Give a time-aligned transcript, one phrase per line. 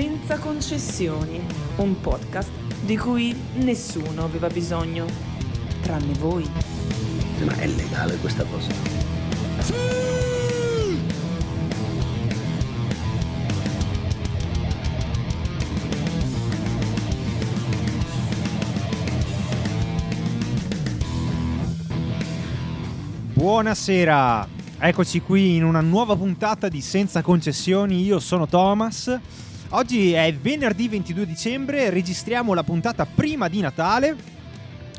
[0.00, 1.38] Senza concessioni,
[1.76, 2.48] un podcast
[2.86, 5.04] di cui nessuno aveva bisogno,
[5.82, 6.48] tranne voi.
[7.44, 8.72] Ma è legale questa cosa?
[23.34, 24.48] Buonasera,
[24.78, 29.49] eccoci qui in una nuova puntata di Senza concessioni, io sono Thomas.
[29.72, 34.16] Oggi è venerdì 22 dicembre, registriamo la puntata prima di Natale.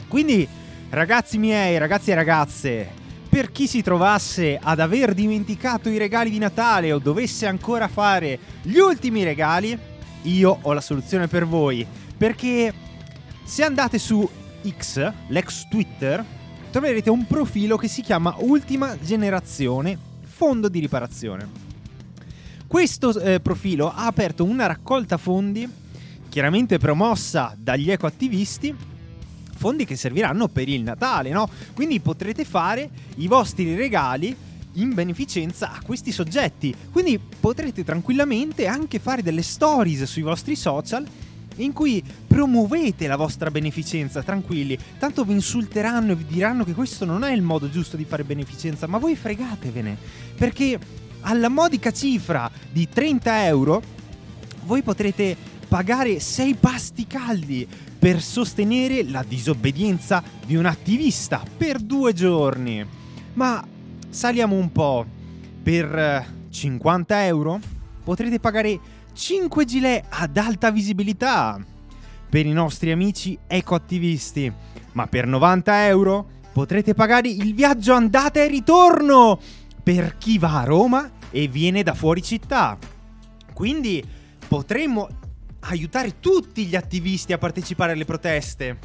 [0.08, 0.48] Quindi,
[0.92, 2.90] ragazzi miei, ragazzi e ragazze,
[3.28, 8.40] per chi si trovasse ad aver dimenticato i regali di Natale o dovesse ancora fare
[8.62, 9.78] gli ultimi regali,
[10.22, 11.86] io ho la soluzione per voi.
[12.16, 12.74] Perché
[13.44, 14.26] se andate su
[14.66, 16.24] X, l'ex Twitter,
[16.72, 21.71] troverete un profilo che si chiama Ultima Generazione Fondo di Riparazione.
[22.72, 25.70] Questo eh, profilo ha aperto una raccolta fondi,
[26.30, 28.74] chiaramente promossa dagli ecoattivisti,
[29.58, 31.50] fondi che serviranno per il Natale, no?
[31.74, 34.34] Quindi potrete fare i vostri regali
[34.76, 36.74] in beneficenza a questi soggetti.
[36.94, 41.06] Quindi potrete tranquillamente anche fare delle stories sui vostri social
[41.58, 44.80] in cui promuovete la vostra beneficenza, tranquilli.
[44.98, 48.24] Tanto vi insulteranno e vi diranno che questo non è il modo giusto di fare
[48.24, 49.98] beneficenza, ma voi fregatevene.
[50.38, 50.80] Perché
[51.22, 53.82] alla modica cifra di 30 euro
[54.66, 55.36] voi potrete
[55.68, 62.86] pagare 6 pasti caldi per sostenere la disobbedienza di un attivista per due giorni.
[63.34, 63.66] Ma
[64.10, 65.06] saliamo un po'.
[65.64, 67.60] Per eh, 50 euro
[68.04, 68.80] potrete pagare
[69.14, 71.64] 5 gilet ad alta visibilità
[72.30, 74.52] per i nostri amici ecoattivisti.
[74.94, 79.40] Ma per 90 euro potrete pagare il viaggio andata e ritorno
[79.84, 82.78] per chi va a Roma e viene da fuori città.
[83.54, 84.04] Quindi
[84.48, 85.08] potremmo
[85.62, 88.78] aiutare tutti gli attivisti a partecipare alle proteste.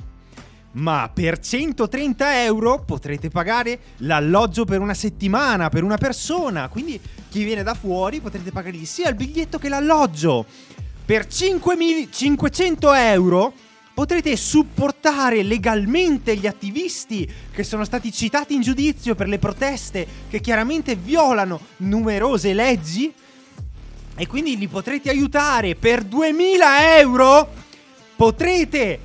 [0.72, 6.68] Ma per 130 euro potrete pagare l'alloggio per una settimana, per una persona.
[6.68, 10.44] Quindi chi viene da fuori potrete pagargli sia il biglietto che l'alloggio.
[11.04, 13.52] Per 5.000 500 euro
[13.96, 20.40] potrete supportare legalmente gli attivisti che sono stati citati in giudizio per le proteste che
[20.40, 23.10] chiaramente violano numerose leggi.
[24.14, 27.50] E quindi li potrete aiutare per 2000 euro.
[28.16, 29.00] Potrete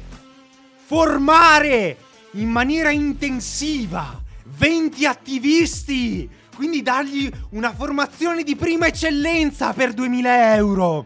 [0.86, 1.96] formare
[2.32, 6.30] in maniera intensiva 20 attivisti.
[6.54, 11.06] Quindi dargli una formazione di prima eccellenza per 2000 euro.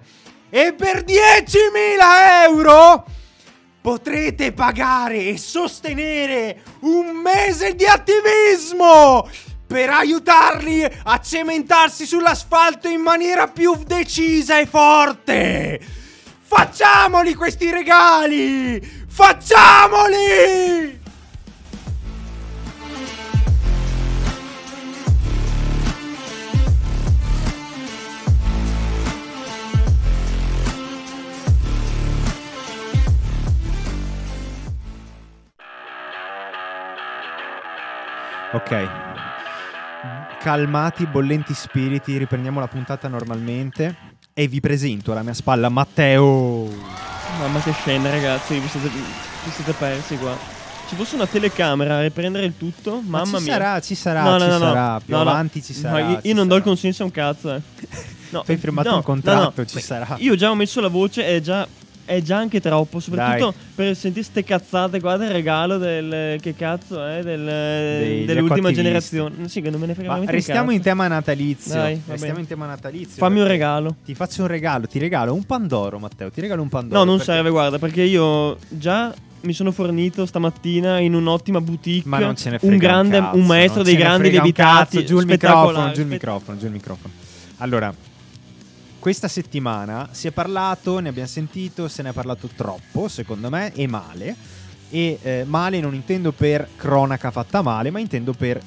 [0.49, 3.05] E per 10.000 euro
[3.85, 9.29] potrete pagare e sostenere un mese di attivismo
[9.67, 15.79] per aiutarli a cementarsi sull'asfalto in maniera più decisa e forte.
[16.41, 18.81] Facciamoli questi regali!
[19.07, 21.04] Facciamoli!
[38.55, 38.87] Ok.
[40.39, 43.95] Calmati, bollenti spiriti, riprendiamo la puntata normalmente
[44.33, 46.69] e vi presento alla mia spalla Matteo.
[47.39, 50.35] Mamma che scena ragazzi, vi siete, vi siete persi qua.
[50.87, 53.53] Ci fosse una telecamera a riprendere il tutto, Ma mamma ci mia.
[53.53, 55.29] sarà, ci sarà, No, no, ci no, sarà, più No, no.
[55.31, 55.99] avanti ci sarà.
[55.99, 56.73] Io, ci io non do il sarà.
[56.73, 57.53] consenso a un cazzo.
[57.55, 57.61] Eh.
[58.27, 60.15] No, Tu hai firmato un contratto, ci sarà.
[60.19, 61.65] Io già ho messo la voce, è già,
[62.05, 62.99] è già anche troppo.
[62.99, 63.67] Soprattutto Dai.
[63.75, 64.99] per sentire ste cazzate.
[64.99, 66.39] Guarda il regalo del.
[66.39, 67.21] Che cazzo è?
[67.21, 69.49] Del, Degli dell'ultima generazione.
[69.49, 71.73] Sì, che non me ne frega Ma un restiamo in tema natalizio.
[71.73, 73.15] Dai, restiamo in tema natalizio.
[73.17, 73.95] Fammi un regalo.
[74.05, 76.29] Ti faccio un regalo, ti regalo un Pandoro, Matteo.
[76.29, 76.99] Ti regalo un Pandoro.
[76.99, 82.09] No, non perché- serve, guarda, perché io già mi sono fornito stamattina in un'ottima boutique.
[82.09, 84.97] Ma non ce ne frega un grande, cazzo, un maestro dei grandi un lievitati.
[84.97, 87.13] cazzo, Giù il microfono, giù il microfono, giù il microfono.
[87.57, 87.93] Allora,
[89.05, 93.71] questa settimana si è parlato, ne abbiamo sentito, se ne è parlato troppo, secondo me,
[93.73, 94.35] e male.
[94.89, 98.59] E eh, male non intendo per cronaca fatta male, ma intendo per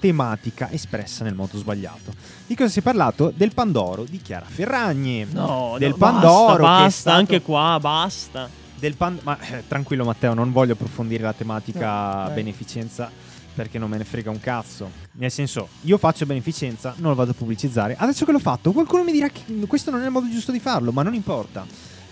[0.00, 2.14] tematica espressa nel modo sbagliato.
[2.46, 3.34] Di cosa si è parlato?
[3.36, 5.26] Del Pandoro di Chiara Ferragni.
[5.30, 8.48] No, del no, Pandoro basta, basta, stato- anche qua, basta.
[8.74, 13.10] Del pan- ma eh, tranquillo Matteo, non voglio approfondire la tematica No, beneficenza
[13.54, 14.90] perché non me ne frega un cazzo.
[15.12, 17.94] Nel senso, io faccio beneficenza, non lo vado a pubblicizzare.
[17.98, 20.60] Adesso che l'ho fatto, qualcuno mi dirà che questo non è il modo giusto di
[20.60, 21.64] farlo, ma non importa.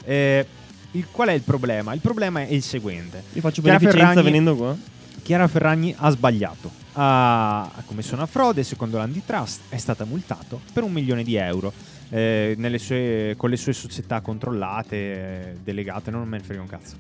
[0.05, 0.47] Eh,
[0.93, 1.93] il- qual è il problema?
[1.95, 3.23] Il problema è il seguente.
[3.33, 4.77] Io faccio Chiara beneficenza Ferragni- venendo qua.
[5.23, 6.79] Chiara Ferragni ha sbagliato.
[6.95, 11.73] ha, ha commesso una frode secondo l'antitrust, è stata multato per un milione di euro
[12.09, 16.67] eh, nelle sue- con le sue società controllate, eh, delegate, non me ne frega un
[16.67, 16.97] cazzo.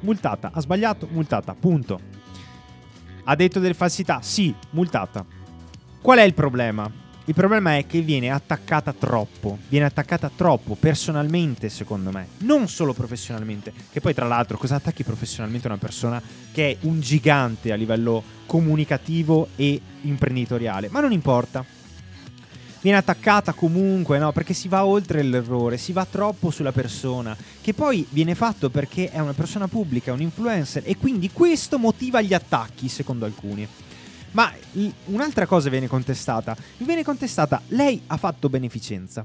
[0.00, 2.00] Multata, ha sbagliato, multata, punto.
[3.24, 5.24] Ha detto delle falsità, sì, multata.
[6.00, 6.90] Qual è il problema?
[7.26, 12.92] Il problema è che viene attaccata troppo, viene attaccata troppo personalmente secondo me, non solo
[12.92, 16.20] professionalmente, che poi tra l'altro cosa attacchi professionalmente una persona
[16.52, 21.64] che è un gigante a livello comunicativo e imprenditoriale, ma non importa.
[22.84, 24.30] Viene attaccata comunque, no?
[24.32, 29.10] Perché si va oltre l'errore, si va troppo sulla persona, che poi viene fatto perché
[29.10, 33.66] è una persona pubblica, è un influencer, e quindi questo motiva gli attacchi, secondo alcuni.
[34.32, 34.52] Ma
[35.04, 36.54] un'altra cosa viene contestata.
[36.76, 39.24] Viene contestata, lei ha fatto beneficenza.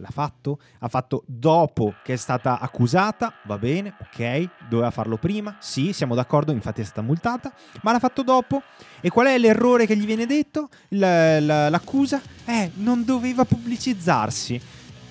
[0.00, 0.58] L'ha fatto?
[0.80, 3.32] Ha fatto dopo che è stata accusata?
[3.44, 4.48] Va bene, ok.
[4.68, 5.56] Doveva farlo prima?
[5.60, 7.52] Sì, siamo d'accordo, infatti è stata multata.
[7.82, 8.62] Ma l'ha fatto dopo?
[9.00, 10.68] E qual è l'errore che gli viene detto?
[10.90, 12.20] L- l- l'accusa?
[12.44, 14.60] Eh, non doveva pubblicizzarsi.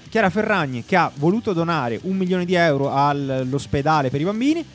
[0.10, 4.66] Chiara Ferragni, che ha voluto donare un milione di euro al- all'ospedale per i bambini,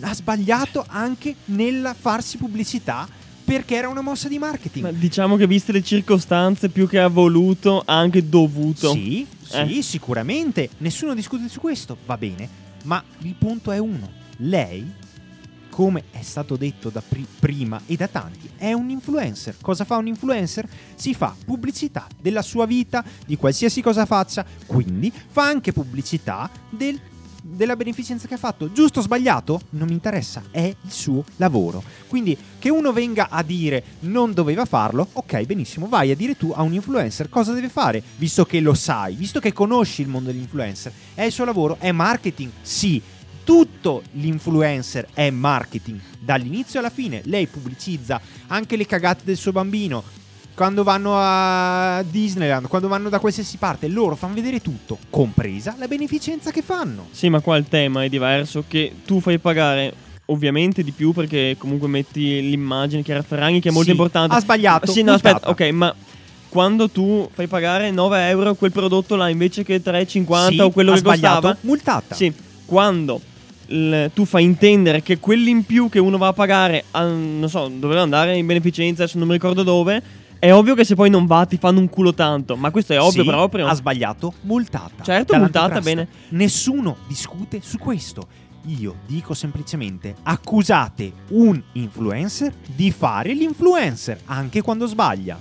[0.00, 3.06] ha sbagliato anche nel farsi pubblicità
[3.44, 4.84] perché era una mossa di marketing.
[4.84, 8.92] Ma diciamo che viste le circostanze, più che ha voluto, ha anche dovuto.
[8.92, 9.82] Sì, sì, Eh.
[9.82, 10.68] sicuramente.
[10.78, 12.48] Nessuno discute su questo, va bene.
[12.84, 14.10] Ma il punto è uno.
[14.38, 14.90] Lei,
[15.68, 19.56] come è stato detto da pri- prima e da tanti, è un influencer.
[19.60, 20.68] Cosa fa un influencer?
[20.94, 27.00] Si fa pubblicità della sua vita, di qualsiasi cosa faccia, quindi fa anche pubblicità del-
[27.42, 28.72] della beneficenza che ha fatto.
[28.72, 29.60] Giusto o sbagliato?
[29.70, 31.82] Non mi interessa, è il suo lavoro.
[32.06, 36.52] Quindi che uno venga a dire non doveva farlo, ok, benissimo, vai a dire tu
[36.54, 40.30] a un influencer cosa deve fare, visto che lo sai, visto che conosci il mondo
[40.30, 40.92] dell'influencer.
[41.14, 43.00] È il suo lavoro, è marketing, sì.
[43.42, 47.22] Tutto l'influencer è marketing, dall'inizio alla fine.
[47.24, 50.04] Lei pubblicizza anche le cagate del suo bambino.
[50.54, 55.86] Quando vanno a Disneyland, quando vanno da qualsiasi parte, loro fanno vedere tutto, compresa la
[55.88, 57.08] beneficenza che fanno.
[57.12, 59.92] Sì, ma qua il tema è diverso, che tu fai pagare
[60.26, 64.34] ovviamente di più perché comunque metti l'immagine Chiara Ferragni che è molto Sì, importante.
[64.36, 65.94] ha sbagliato, Sì, no, aspetta, ok, ma
[66.50, 70.92] quando tu fai pagare 9 euro quel prodotto là invece che 3,50 Sì, o quello
[70.92, 72.14] che sbagliato, costava, multata.
[72.14, 72.32] sì,
[72.66, 73.20] quando
[74.12, 77.70] tu fai intendere che quelli in più che uno va a pagare, a- non so,
[77.72, 80.02] doveva andare in beneficenza, adesso non mi ricordo dove,
[80.40, 83.00] è ovvio che se poi non va ti fanno un culo tanto, ma questo è
[83.00, 83.66] ovvio Sì, proprio.
[83.66, 85.04] Ha sbagliato, multata.
[85.04, 86.08] Certo, multata, bene.
[86.30, 88.26] Nessuno discute su questo.
[88.66, 95.38] Io dico semplicemente accusate un influencer di fare l'influencer anche quando sbaglia.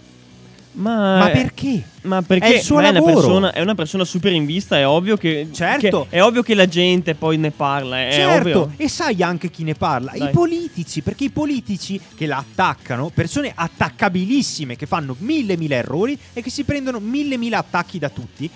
[0.73, 1.83] Ma, Ma perché?
[2.03, 3.13] Ma perché È il suo ma è, una lavoro.
[3.15, 6.07] persona, è una persona super in vista, è ovvio che, Certo.
[6.09, 8.73] che- è ovvio che la gente poi ne parla, è certo, ovvio.
[8.77, 10.13] e sai anche chi ne parla?
[10.13, 10.31] I Dai.
[10.31, 16.41] politici, perché i politici che la attaccano, persone attaccabilissime che fanno mille mille errori e
[16.41, 18.49] che si prendono mille mille attacchi da tutti,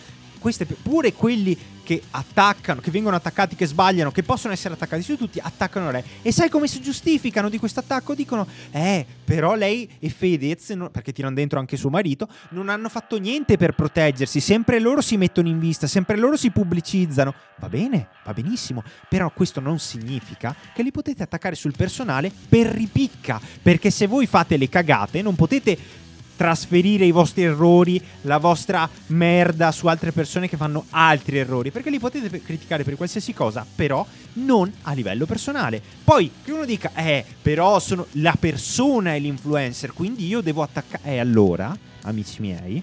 [0.44, 5.16] queste, pure quelli che attaccano, che vengono attaccati, che sbagliano, che possono essere attaccati su
[5.18, 6.04] tutti, attaccano lei.
[6.22, 8.14] E sai come si giustificano di questo attacco?
[8.14, 13.18] Dicono, eh, però lei e Fedez, perché tirano dentro anche suo marito, non hanno fatto
[13.18, 17.34] niente per proteggersi, sempre loro si mettono in vista, sempre loro si pubblicizzano.
[17.60, 22.68] Va bene, va benissimo, però questo non significa che li potete attaccare sul personale per
[22.68, 26.02] ripicca, perché se voi fate le cagate non potete
[26.36, 31.90] trasferire i vostri errori, la vostra merda su altre persone che fanno altri errori, perché
[31.90, 35.82] li potete criticare per qualsiasi cosa, però non a livello personale.
[36.04, 41.04] Poi che uno dica, eh, però sono la persona è l'influencer, quindi io devo attaccare.
[41.04, 42.82] E allora, amici miei,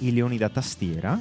[0.00, 1.18] i leoni da tastiera,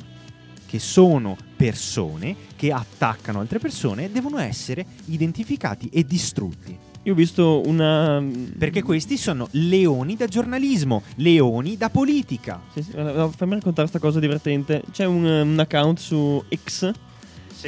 [0.65, 6.91] che sono persone che attaccano altre persone, devono essere identificati e distrutti.
[7.03, 8.23] Io ho visto una...
[8.57, 12.61] Perché questi sono leoni da giornalismo, leoni da politica.
[12.73, 14.81] Sì, sì, no, fammi raccontare questa cosa divertente.
[14.91, 16.91] C'è un, un account su X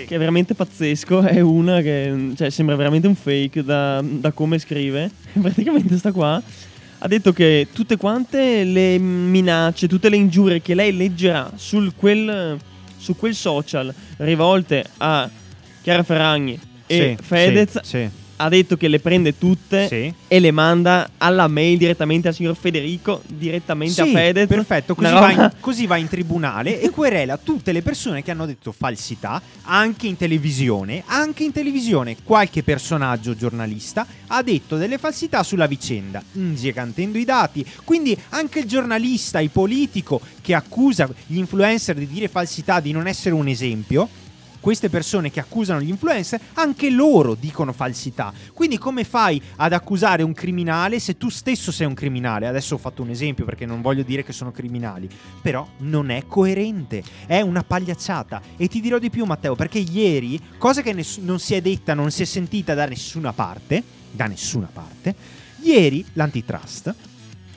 [0.04, 1.22] che è veramente pazzesco.
[1.22, 5.12] È una che cioè, sembra veramente un fake da, da come scrive.
[5.40, 6.42] Praticamente sta qua.
[6.98, 12.58] Ha detto che tutte quante le minacce, tutte le ingiurie che lei leggerà sul quel,
[12.98, 15.30] su quel social rivolte a
[15.82, 18.10] Chiara Ferragni e Sì, Fedez, sì, sì.
[18.38, 20.14] Ha detto che le prende tutte Sì.
[20.28, 24.48] e le manda alla mail direttamente al signor Federico, direttamente a Sì, Fedez.
[24.48, 28.32] perfetto, così Una va, in, così va in tribunale e querela tutte le persone che
[28.32, 34.98] hanno detto falsità, anche in televisione, anche in televisione qualche personaggio giornalista ha detto delle
[34.98, 41.38] falsità sulla vicenda, ingigantendo i dati, quindi anche il giornalista, il politico che accusa gli
[41.38, 44.08] influencer di dire falsità, di non essere un esempio,
[44.66, 48.34] queste persone che accusano gli influencer, anche loro dicono falsità.
[48.52, 52.48] Quindi come fai ad accusare un criminale se tu stesso sei un criminale?
[52.48, 55.08] Adesso ho fatto un esempio perché non voglio dire che sono criminali,
[55.40, 58.42] però non è coerente, è una pagliacciata.
[58.58, 61.94] E ti dirò di più Matteo, perché ieri, cosa che ness- non si è detta,
[61.94, 65.14] non si è sentita da nessuna parte, da nessuna parte,
[65.62, 66.96] ieri l'antitrust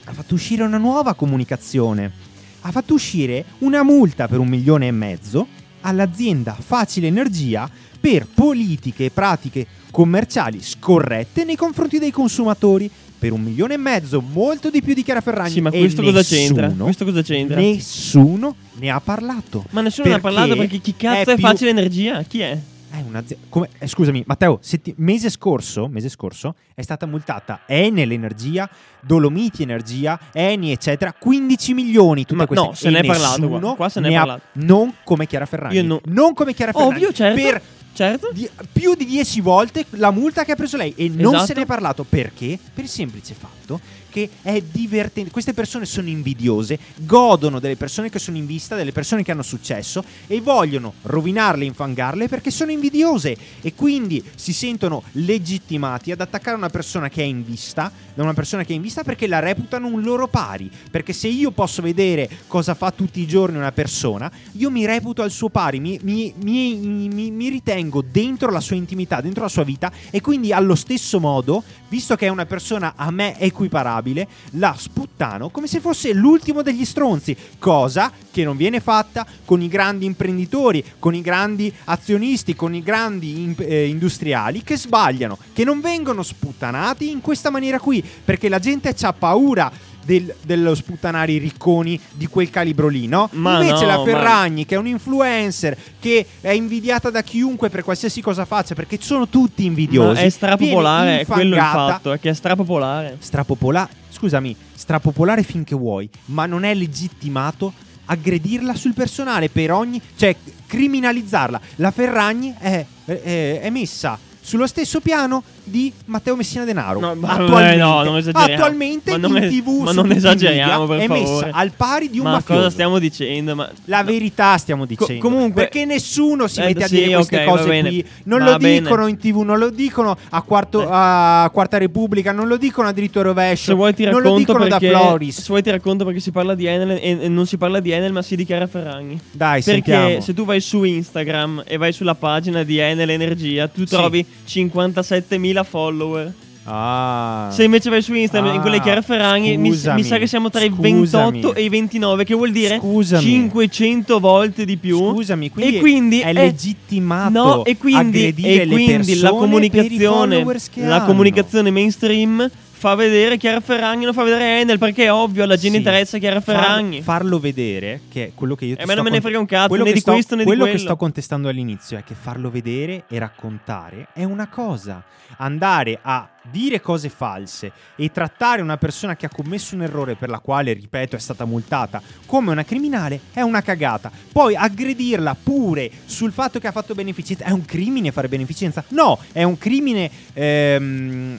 [0.05, 2.27] ha fatto uscire una nuova comunicazione.
[2.61, 7.69] Ha fatto uscire una multa per un milione e mezzo all'azienda Facile Energia
[8.01, 12.91] per politiche e pratiche commerciali scorrette nei confronti dei consumatori.
[13.19, 15.51] Per un milione e mezzo, molto di più di Chiara Ferragni.
[15.51, 16.85] Sì, ma questo cosa nessuno- c'entra?
[16.85, 17.59] Questo cosa c'entra?
[17.61, 19.65] Nessuno ne ha parlato.
[19.71, 22.23] Ma nessuno ne ha parlato perché chi cazzo è, più- facile energia?
[22.23, 22.57] Chi è?
[22.91, 23.47] È un'azienda.
[23.49, 28.69] Come, eh, scusami, Matteo, setti- mese, scorso, mese scorso è stata multata Enel Energia,
[29.01, 31.13] Dolomiti Energia, Eni, eccetera.
[31.13, 32.23] 15 milioni.
[32.23, 32.67] Tutte Ma queste.
[32.67, 33.75] no, se ne è parlato qua.
[33.77, 34.43] Qua se ne è ha- parlato.
[34.53, 35.83] Non come Chiara Ferragni.
[35.83, 36.95] No- Non come Chiara Ferragni.
[36.95, 37.41] Ovvio, certo.
[37.43, 38.31] Per Certo.
[38.33, 40.93] di- più di 10 volte la multa che ha preso lei.
[40.97, 41.47] E non Esatto.
[41.47, 42.05] se ne è parlato.
[42.09, 42.57] Perché?
[42.73, 43.81] Per il semplice fatto
[44.11, 45.31] che è divertente.
[45.31, 49.43] Queste persone sono invidiose, godono delle persone che sono in vista, delle persone che hanno
[49.43, 56.57] successo e vogliono rovinarle, infangarle perché sono invidiose e quindi si sentono legittimati ad attaccare
[56.57, 59.39] una persona che è in vista, da una persona che è in vista perché la
[59.39, 60.71] reputano un loro pari.
[60.91, 65.23] Perché se io posso vedere cosa fa tutti i giorni una persona, io mi reputo
[65.23, 69.65] al suo pari, mi, mi- mi- mi- ritengo dentro la sua intimità, dentro la sua
[69.65, 74.75] vita e quindi allo stesso modo, visto che è una persona a me equiparabile, la
[74.77, 80.07] sputtano come se fosse l'ultimo degli stronzi, cosa che non viene fatta con i grandi
[80.07, 85.81] imprenditori, con i grandi azionisti, con i grandi imp- eh, industriali che sbagliano, che non
[85.81, 89.71] vengono sputtanati in questa maniera qui, perché la gente ha paura
[90.09, 93.29] del- dello sputtanare i ricconi di quel calibro lì, no?
[93.33, 97.69] Ma Invece no, la ma- Ferragni, che è un influencer, che è invidiata da chiunque
[97.69, 100.21] per qualsiasi cosa faccia, perché sono tutti invidiosi.
[100.21, 103.17] Ma è strapopolare, è quello il fatto, è che è strapopolare.
[103.19, 107.73] strapopolare, scusami, strapopolare finché vuoi, ma non è legittimato
[108.07, 110.35] aggredirla sul personale per ogni, cioè
[110.67, 111.61] criminalizzarla.
[111.77, 117.01] La Ferragni è, è- è messa sullo stesso piano di Matteo Messina Denaro.
[117.01, 118.53] No, attualmente, eh, no, non esageriamo.
[118.55, 121.47] Attualmente ma non in TV ma non esageriamo, per è favore.
[121.47, 122.61] messa al pari di un ma mafioso.
[122.61, 123.55] cosa stiamo dicendo?
[123.55, 123.71] Ma...
[123.87, 125.23] La verità stiamo dicendo.
[125.23, 128.05] Co- comunque, perché nessuno si eh, mette sì, a dire queste okay, cose qui.
[128.25, 128.81] Non va lo bene.
[128.81, 130.89] dicono in TV, non lo dicono a, quarto, eh.
[130.91, 133.65] a Quarta Repubblica, non lo dicono a Diritto Rovescio.
[133.65, 135.41] Se vuoi ti racconto non lo dicono perché, da Floris.
[135.41, 137.91] Se vuoi ti racconto perché si parla di Enel e, e non si parla di
[137.91, 139.21] Enel, ma si dichiara Ferragni.
[139.31, 140.21] Dai, perché sentiamo.
[140.21, 145.58] se tu vai su Instagram e vai sulla pagina di Enel Energia, tu trovi 57.000
[145.61, 146.33] 20.000 follower.
[146.71, 147.49] Ah.
[147.51, 150.27] Se invece vai su Instagram ah, in quelle ah, Chiara Ferragni, mi, mi, sa che
[150.27, 150.89] siamo tra scusami.
[150.89, 153.23] i 28 e i 29, che vuol dire scusami.
[153.23, 154.99] 500 volte di più.
[154.99, 157.31] Scusami, quindi, e quindi è, è legittimato.
[157.31, 164.15] No, e quindi, e quindi la comunicazione, la comunicazione mainstream fa vedere Chiara Ferragni, non
[164.15, 165.77] fa vedere Enel, perché è ovvio, alla gente Sì.
[165.79, 167.03] interessa Chiara Far- Ferragni.
[167.03, 169.21] farlo vedere, che è quello che io ti E a me sto non me ne
[169.23, 170.85] frega un cazzo, quello né che di sto- questo né di quello che quello.
[170.87, 175.03] sto contestando all'inizio è che farlo vedere e raccontare è una cosa.
[175.39, 180.31] Andare a dire cose false e trattare una persona che ha commesso un errore per
[180.31, 184.11] la quale, ripeto, è stata multata come una criminale è una cagata.
[184.33, 188.83] Poi aggredirla pure sul fatto che ha fatto beneficenza è un crimine fare beneficenza?
[188.89, 191.37] No, è un crimine ehm,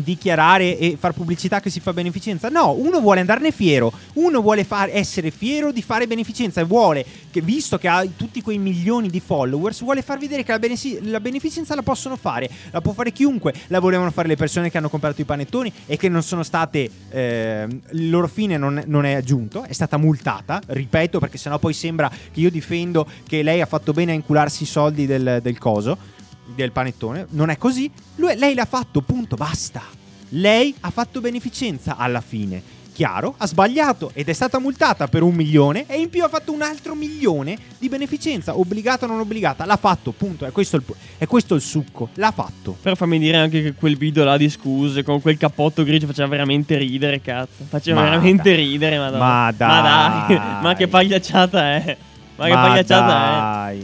[0.00, 2.48] dichiarare e far pubblicità che si fa beneficenza.
[2.48, 7.04] No, uno vuole andarne fiero, uno vuole far- essere fiero di fare beneficenza e vuole,
[7.30, 10.98] che, visto che ha tutti quei milioni di followers, vuole far vedere che la, benesi-
[11.02, 14.78] la beneficenza la possono fare, la può fare chiunque, la volevano fare le persone che
[14.78, 19.04] hanno comprato i panettoni e che non sono state, ehm, il loro fine non, non
[19.04, 23.60] è giunto, è stata multata, ripeto perché sennò poi sembra che io difendo che lei
[23.60, 26.16] ha fatto bene a incularsi i soldi del, del coso
[26.54, 27.26] del panettone.
[27.30, 27.90] Non è così.
[28.16, 29.82] Lui- lei l'ha fatto, punto, basta.
[30.30, 32.76] Lei ha fatto beneficenza alla fine.
[32.92, 36.52] Chiaro, ha sbagliato ed è stata multata per un milione e in più ha fatto
[36.52, 39.64] un altro milione di beneficenza, obbligata o non obbligata.
[39.64, 40.44] L'ha fatto, punto.
[40.44, 40.82] È questo il,
[41.16, 42.08] è questo il succo.
[42.14, 42.76] L'ha fatto.
[42.82, 46.26] Però fammi dire anche che quel video là di scuse con quel cappotto grigio faceva
[46.26, 47.64] veramente ridere, cazzo.
[47.68, 48.56] Faceva Ma veramente dai.
[48.56, 49.24] ridere, madonna.
[49.24, 49.68] Ma dai.
[49.68, 50.62] Ma dai.
[50.62, 51.96] Ma che pagliacciata è.
[52.34, 53.76] Ma che pagliacciata è.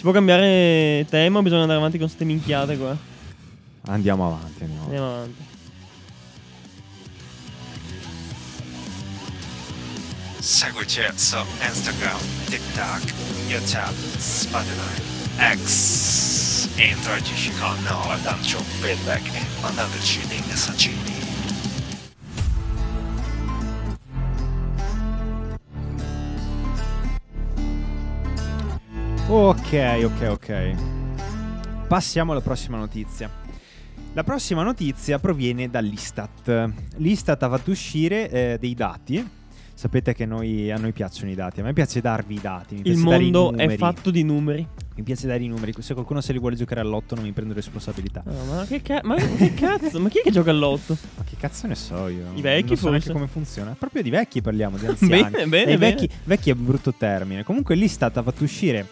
[0.00, 2.96] Si può cambiare tema o bisogna andare avanti con ste minchiate qua?
[3.88, 4.94] Andiamo avanti, andiamo avanti.
[4.94, 5.44] Andiamo avanti.
[10.38, 13.12] Seguici su Instagram, TikTok,
[13.48, 15.02] YouTube, Spotify,
[15.58, 21.19] X interagisci con noi guardandoci un feedback e mandandoci dei messaggini.
[29.34, 29.72] Ok,
[30.02, 30.74] ok, ok.
[31.86, 33.30] Passiamo alla prossima notizia.
[34.12, 36.70] La prossima notizia proviene dall'Istat.
[36.96, 39.24] L'Istat ha fatto uscire eh, dei dati.
[39.72, 42.80] Sapete che noi- a noi piacciono i dati, a me piace darvi i dati.
[42.82, 44.66] Il mondo è fatto di numeri.
[44.96, 45.72] Mi piace dare i numeri.
[45.78, 48.22] Se qualcuno se li vuole giocare all'otto non mi prendo responsabilità.
[48.26, 49.98] Ah, ma, che ca- ma che cazzo?
[50.00, 50.94] Ma chi è che gioca all'otto?
[51.16, 52.26] Ma che cazzo ne so io?
[52.34, 53.12] I vecchi, non so forse?
[53.12, 53.74] come funziona.
[53.78, 55.22] Proprio di vecchi parliamo, di anziani.
[55.22, 55.76] Bene, bene, bene.
[55.78, 57.44] vecchi, vecchi è un brutto termine.
[57.44, 58.86] Comunque l'Istat ha fatto uscire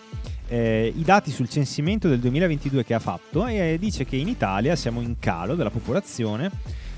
[0.48, 4.28] eh, i dati sul censimento del 2022 che ha fatto e eh, dice che in
[4.28, 6.50] Italia siamo in calo della popolazione.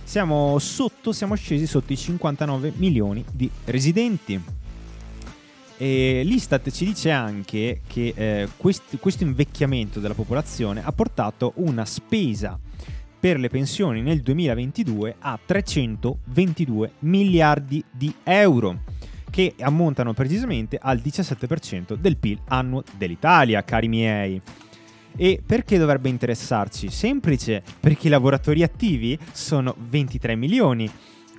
[0.04, 4.40] Siamo sotto, siamo scesi sotto i 59 milioni di residenti.
[5.76, 11.84] E L'Istat ci dice anche che eh, quest- questo invecchiamento della popolazione ha portato una
[11.84, 12.58] spesa
[13.20, 18.80] per le pensioni nel 2022 a 322 miliardi di euro,
[19.30, 24.40] che ammontano precisamente al 17% del PIL annuo dell'Italia, cari miei.
[25.16, 26.90] E perché dovrebbe interessarci?
[26.90, 30.90] Semplice, perché i lavoratori attivi sono 23 milioni.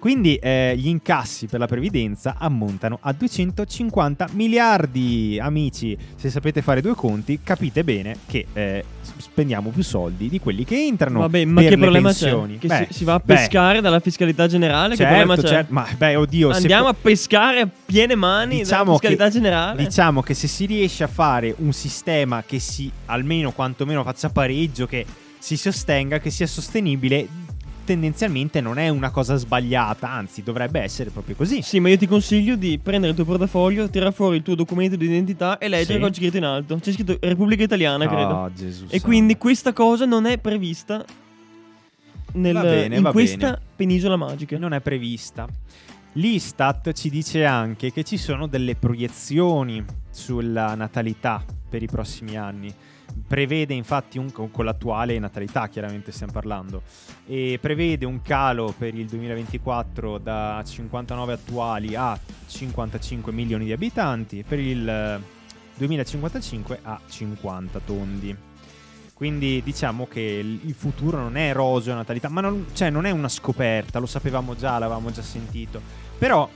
[0.02, 5.38] Quindi eh, gli incassi per la previdenza ammontano a 250 miliardi.
[5.40, 8.84] Amici, se sapete fare due conti, capite bene che eh,
[9.18, 11.20] spendiamo più soldi di quelli che entrano.
[11.20, 12.54] Vabbè, ma per che le problema pensioni.
[12.56, 12.60] c'è?
[12.62, 14.96] Che Beh, si, si va a beh, pescare dalla fiscalità generale?
[14.96, 15.48] che certo, problema c'è?
[15.48, 19.84] certo, ma beh, oddio, Andiamo a pescare a piene mani Diciamo dalla fiscalità che- generale?
[19.84, 24.88] Diciamo che se si riesce a fare un sistema che si almeno quantomeno faccia pareggio,
[24.88, 25.06] che
[25.38, 27.28] si sostenga, che sia sostenibile,
[27.84, 31.62] tendenzialmente non è una cosa sbagliata, anzi dovrebbe essere proprio così.
[31.62, 34.96] Sì, ma io ti consiglio di prendere il tuo portafoglio, tirare fuori il tuo documento
[34.96, 36.00] di identità e leggere Sì.
[36.00, 36.76] cosa c'è scritto in alto.
[36.78, 38.34] C'è scritto Repubblica Italiana, credo.
[38.34, 39.06] Oh, Gesù E santo.
[39.06, 41.04] quindi questa cosa non è prevista
[42.34, 43.60] nel- bene, in questa bene.
[43.76, 44.58] penisola magica.
[44.58, 45.48] non è prevista.
[46.14, 52.74] L'Istat ci dice anche che ci sono delle proiezioni sulla natalità per i prossimi anni.
[53.28, 56.84] Prevede infatti un, con l'attuale natalità, chiaramente stiamo parlando,
[57.26, 64.44] e prevede un calo per il 2024 da 59 attuali a 55 milioni di abitanti,
[64.48, 65.20] per il eh,
[65.78, 68.36] 2055 a 50 tondi.
[69.14, 73.12] Quindi diciamo che il il futuro non è roseo natalità, ma non, cioè, non è
[73.12, 75.80] una scoperta, lo sapevamo già, l'avevamo già sentito.
[76.18, 76.50] Però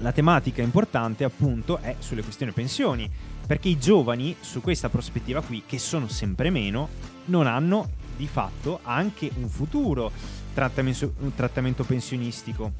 [0.00, 3.10] la tematica importante appunto è sulle questioni pensioni,
[3.46, 6.88] perché i giovani su questa prospettiva qui, che sono sempre meno,
[7.26, 10.10] non hanno di fatto anche un futuro
[10.52, 12.72] trattamento, un trattamento pensionistico.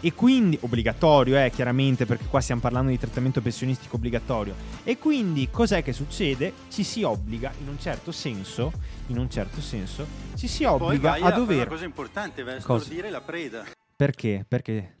[0.00, 4.54] E quindi obbligatorio, eh, chiaramente, perché qua stiamo parlando di trattamento pensionistico obbligatorio.
[4.84, 6.52] E quindi cos'è che succede?
[6.68, 8.72] Ci si obbliga, in un certo senso,
[9.06, 10.06] in un certo senso,
[10.36, 11.56] ci si obbliga a fare dover.
[11.56, 12.84] una cosa importante, vai a Cosa?
[12.84, 13.64] stordire la preda.
[13.96, 14.44] Perché?
[14.46, 14.95] Perché?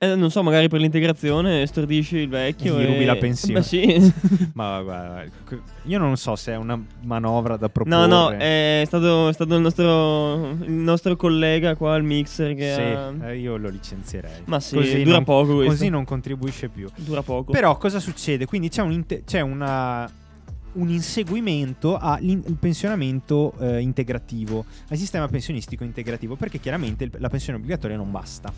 [0.00, 2.86] Eh, non so, magari per l'integrazione stordisci il vecchio Gli e...
[2.86, 3.58] rubi la pensione.
[3.58, 4.12] Beh, sì.
[4.54, 5.24] Ma guarda,
[5.86, 7.96] io non so se è una manovra da proporre.
[7.96, 12.74] No, no, è stato, è stato il, nostro, il nostro collega qua al mixer che
[12.74, 13.28] Sì, ha...
[13.30, 14.42] eh, io lo licenzierei.
[14.44, 15.72] Ma sì, Così dura non- poco questo.
[15.72, 16.88] Così non contribuisce più.
[16.94, 17.50] Dura poco.
[17.50, 18.46] Però cosa succede?
[18.46, 20.08] Quindi c'è un, c'è una-
[20.74, 22.20] un inseguimento al
[22.60, 28.52] pensionamento eh, integrativo, al sistema pensionistico integrativo, perché chiaramente il- la pensione obbligatoria non basta.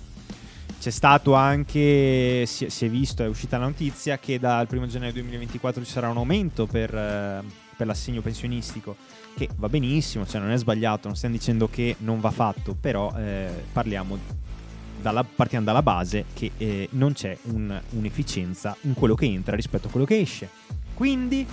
[0.81, 5.85] C'è stato anche, si, è visto, è uscita la notizia che dal 1 gennaio 2024
[5.85, 7.45] ci sarà un aumento per, eh,
[7.77, 8.97] per l'assegno pensionistico,
[9.37, 13.13] che va benissimo, cioè non è sbagliato, non stiamo dicendo che non va fatto, però
[13.15, 14.17] eh, parliamo
[15.03, 19.89] dalla- partiamo dalla base che eh, non c'è un- un'efficienza in quello che entra rispetto
[19.89, 20.49] a quello che esce.
[20.95, 21.47] Quindi,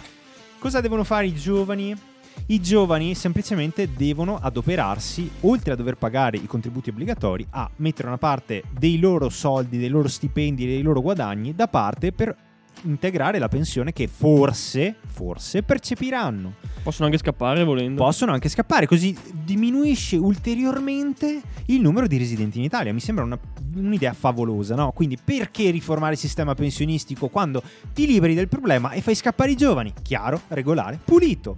[0.58, 1.94] cosa devono fare i giovani?
[2.46, 8.18] I giovani semplicemente devono adoperarsi, oltre a dover pagare i contributi obbligatori, a mettere una
[8.18, 12.36] parte dei loro soldi, dei loro stipendi, dei loro guadagni da parte per
[12.84, 16.54] integrare la pensione che forse, forse percepiranno.
[16.84, 18.02] Possono anche scappare volendo.
[18.04, 22.94] Possono anche scappare, così diminuisce ulteriormente il numero di residenti in Italia.
[22.94, 23.40] Mi sembra una-
[23.76, 24.92] un'idea favolosa, no?
[24.92, 27.62] Quindi perché riformare il sistema pensionistico quando
[27.94, 29.92] ti liberi del problema e fai scappare i giovani?
[30.02, 31.58] Chiaro, regolare, pulito.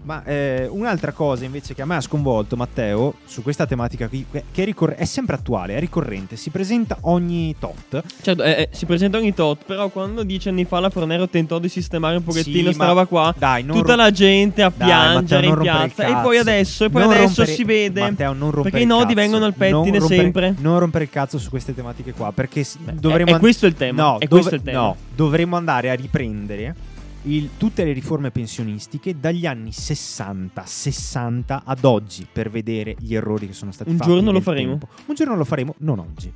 [0.00, 4.24] Ma eh, un'altra cosa invece che a me ha sconvolto Matteo su questa tematica qui,
[4.30, 8.02] che è, ricor- è sempre attuale, è ricorrente, si presenta ogni tot.
[8.22, 11.58] Certo, eh, eh, si presenta ogni tot, però quando dieci anni fa la Fornero tentò
[11.58, 14.72] di sistemare un pochettino Sì, sta roba qua, dai, non tutta ro- la gente a
[14.74, 18.00] Dai, piangere Matteo, in piazza e poi adesso, e poi Non adesso rompere- si vede
[18.00, 20.54] Matteo, non rompere perché i nodi vengono al pettine rompere- sempre.
[20.58, 23.74] Non rompere il cazzo su queste tematiche qua, perché Beh, dovremmo è, è questo il
[23.74, 24.00] tema.
[24.02, 24.78] No, è dove- questo il tema.
[24.78, 26.74] no, dovremmo andare a riprendere
[27.22, 33.46] il- tutte le riforme pensionistiche dagli anni 60, 60 ad oggi per vedere gli errori
[33.46, 34.10] che sono stati Un fatti.
[34.10, 34.70] giorno lo faremo.
[34.78, 34.88] tempo.
[35.06, 36.32] Un giorno lo faremo, non oggi.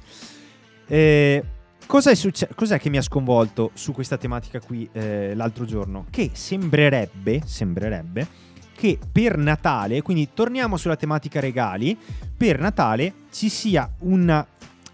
[0.86, 1.44] Eh,
[1.86, 6.06] cosa è succe- cos'è che mi ha sconvolto su questa tematica qui eh, l'altro giorno?
[6.10, 8.26] Che sembrerebbe, sembrerebbe
[8.74, 11.96] che per Natale, quindi torniamo sulla tematica regali,
[12.36, 14.44] per Natale ci sia una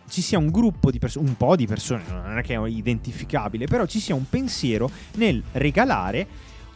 [0.09, 3.67] ci sia un gruppo di persone, un po' di persone, non è che è identificabile,
[3.67, 6.27] però ci sia un pensiero nel regalare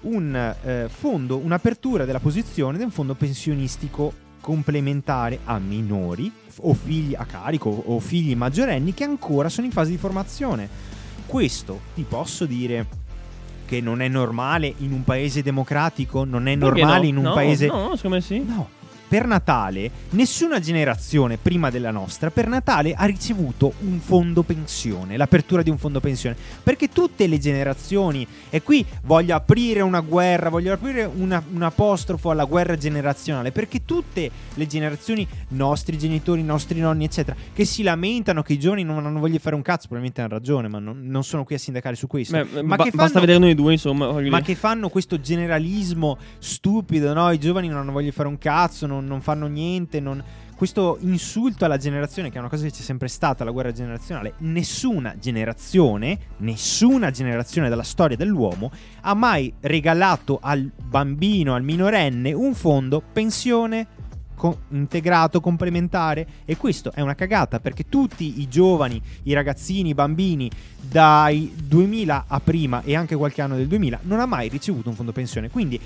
[0.03, 6.31] un eh, fondo, un'apertura della posizione di un fondo pensionistico complementare a minori
[6.63, 10.69] o figli a carico o figli maggiorenni che ancora sono in fase di formazione.
[11.27, 12.87] Questo ti posso dire
[13.65, 17.07] che non è normale in un paese democratico, non è normale no?
[17.07, 18.45] in un No, paese No, secondo me sì.
[18.45, 18.81] No.
[19.13, 25.61] Per Natale, nessuna generazione prima della nostra per Natale ha ricevuto un fondo pensione, l'apertura
[25.61, 26.35] di un fondo pensione.
[26.63, 32.31] Perché tutte le generazioni, e qui voglio aprire una guerra, voglio aprire una- un apostrofo
[32.31, 38.41] alla guerra generazionale, perché tutte le generazioni, nostri genitori, nostri nonni, eccetera, che si lamentano
[38.41, 41.03] che i giovani non hanno voglia di fare un cazzo, probabilmente hanno ragione, ma non,
[41.03, 42.35] non sono qui a sindacare su questo.
[42.51, 44.11] Beh, ma ba- che basta fanno- vedere noi due, insomma.
[44.23, 47.31] ma che fanno questo generalismo stupido, no?
[47.31, 50.23] I giovani non hanno voglia di fare un cazzo, non, non fanno niente, non-
[50.63, 54.35] questo insulto alla generazione, che è una cosa che c'è sempre stata, la guerra generazionale,
[54.39, 62.55] nessuna generazione, nessuna generazione della storia dell'uomo ha mai regalato al bambino, al minorenne, un
[62.55, 63.87] fondo pensione
[64.71, 70.51] integrato, complementare e questo è una cagata perché tutti i giovani, i ragazzini, i bambini
[70.81, 74.95] dai 2000 a prima e anche qualche anno del 2000 non ha mai ricevuto un
[74.95, 75.51] fondo pensione.
[75.51, 75.81] Quindi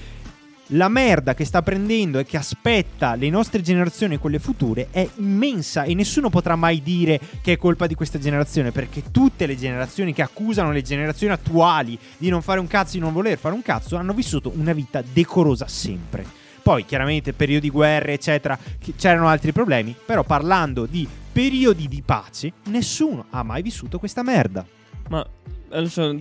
[0.71, 5.09] la merda che sta prendendo e che aspetta le nostre generazioni e quelle future è
[5.17, 9.57] immensa e nessuno potrà mai dire che è colpa di questa generazione perché tutte le
[9.57, 13.55] generazioni che accusano le generazioni attuali di non fare un cazzo, di non voler fare
[13.55, 16.25] un cazzo, hanno vissuto una vita decorosa sempre.
[16.63, 18.59] Poi chiaramente periodi di guerre eccetera,
[18.97, 24.67] c'erano altri problemi, però parlando di periodi di pace, nessuno ha mai vissuto questa merda
[25.09, 25.25] Ma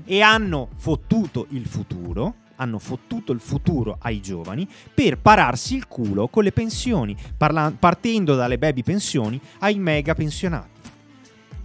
[0.05, 2.35] e hanno fottuto il futuro.
[2.57, 8.35] Hanno fottuto il futuro ai giovani per pararsi il culo con le pensioni, parla- partendo
[8.35, 10.73] dalle baby pensioni ai mega pensionati.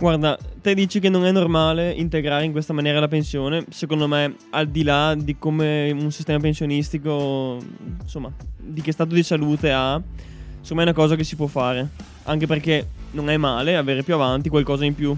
[0.00, 3.66] Guarda, te dici che non è normale integrare in questa maniera la pensione.
[3.68, 7.58] Secondo me, al di là di come un sistema pensionistico,
[8.00, 11.86] insomma, di che stato di salute ha, me è una cosa che si può fare.
[12.22, 15.14] Anche perché non è male avere più avanti qualcosa in più.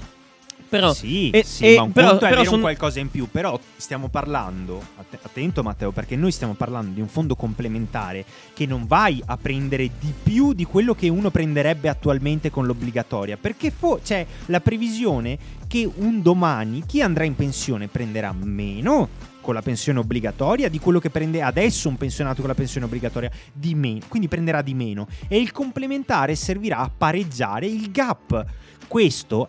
[0.73, 3.59] Però, sì, e- sì, e- ma un però- però avere un qualcosa in più, però
[3.77, 8.87] stiamo parlando, att- attento Matteo, perché noi stiamo parlando di un fondo complementare che non
[8.87, 14.01] vai a prendere di più di quello che uno prenderebbe attualmente con l'obbligatoria, perché fo-
[14.03, 19.09] c'è la previsione che un domani chi andrà in pensione prenderà meno
[19.43, 23.31] con la pensione obbligatoria di quello che prende adesso un pensionato con la pensione obbligatoria
[23.53, 28.45] di meno, quindi prenderà di meno e il complementare servirà a pareggiare il gap.
[28.87, 29.49] Questo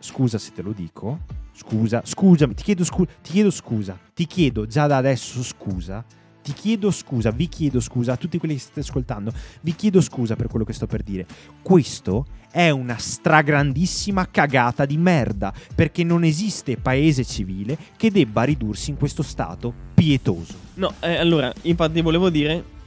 [0.00, 1.20] scusa se te lo dico,
[1.52, 6.04] scusa, scusami, ti chiedo, scu- ti chiedo scusa, ti chiedo già da adesso scusa,
[6.42, 10.36] ti chiedo scusa, vi chiedo scusa a tutti quelli che state ascoltando, vi chiedo scusa
[10.36, 11.26] per quello che sto per dire.
[11.62, 18.90] Questo è una stragrandissima cagata di merda, perché non esiste paese civile che debba ridursi
[18.90, 20.54] in questo stato pietoso.
[20.74, 22.78] no, eh, allora, infatti volevo dire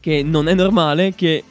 [0.00, 1.44] che non è normale che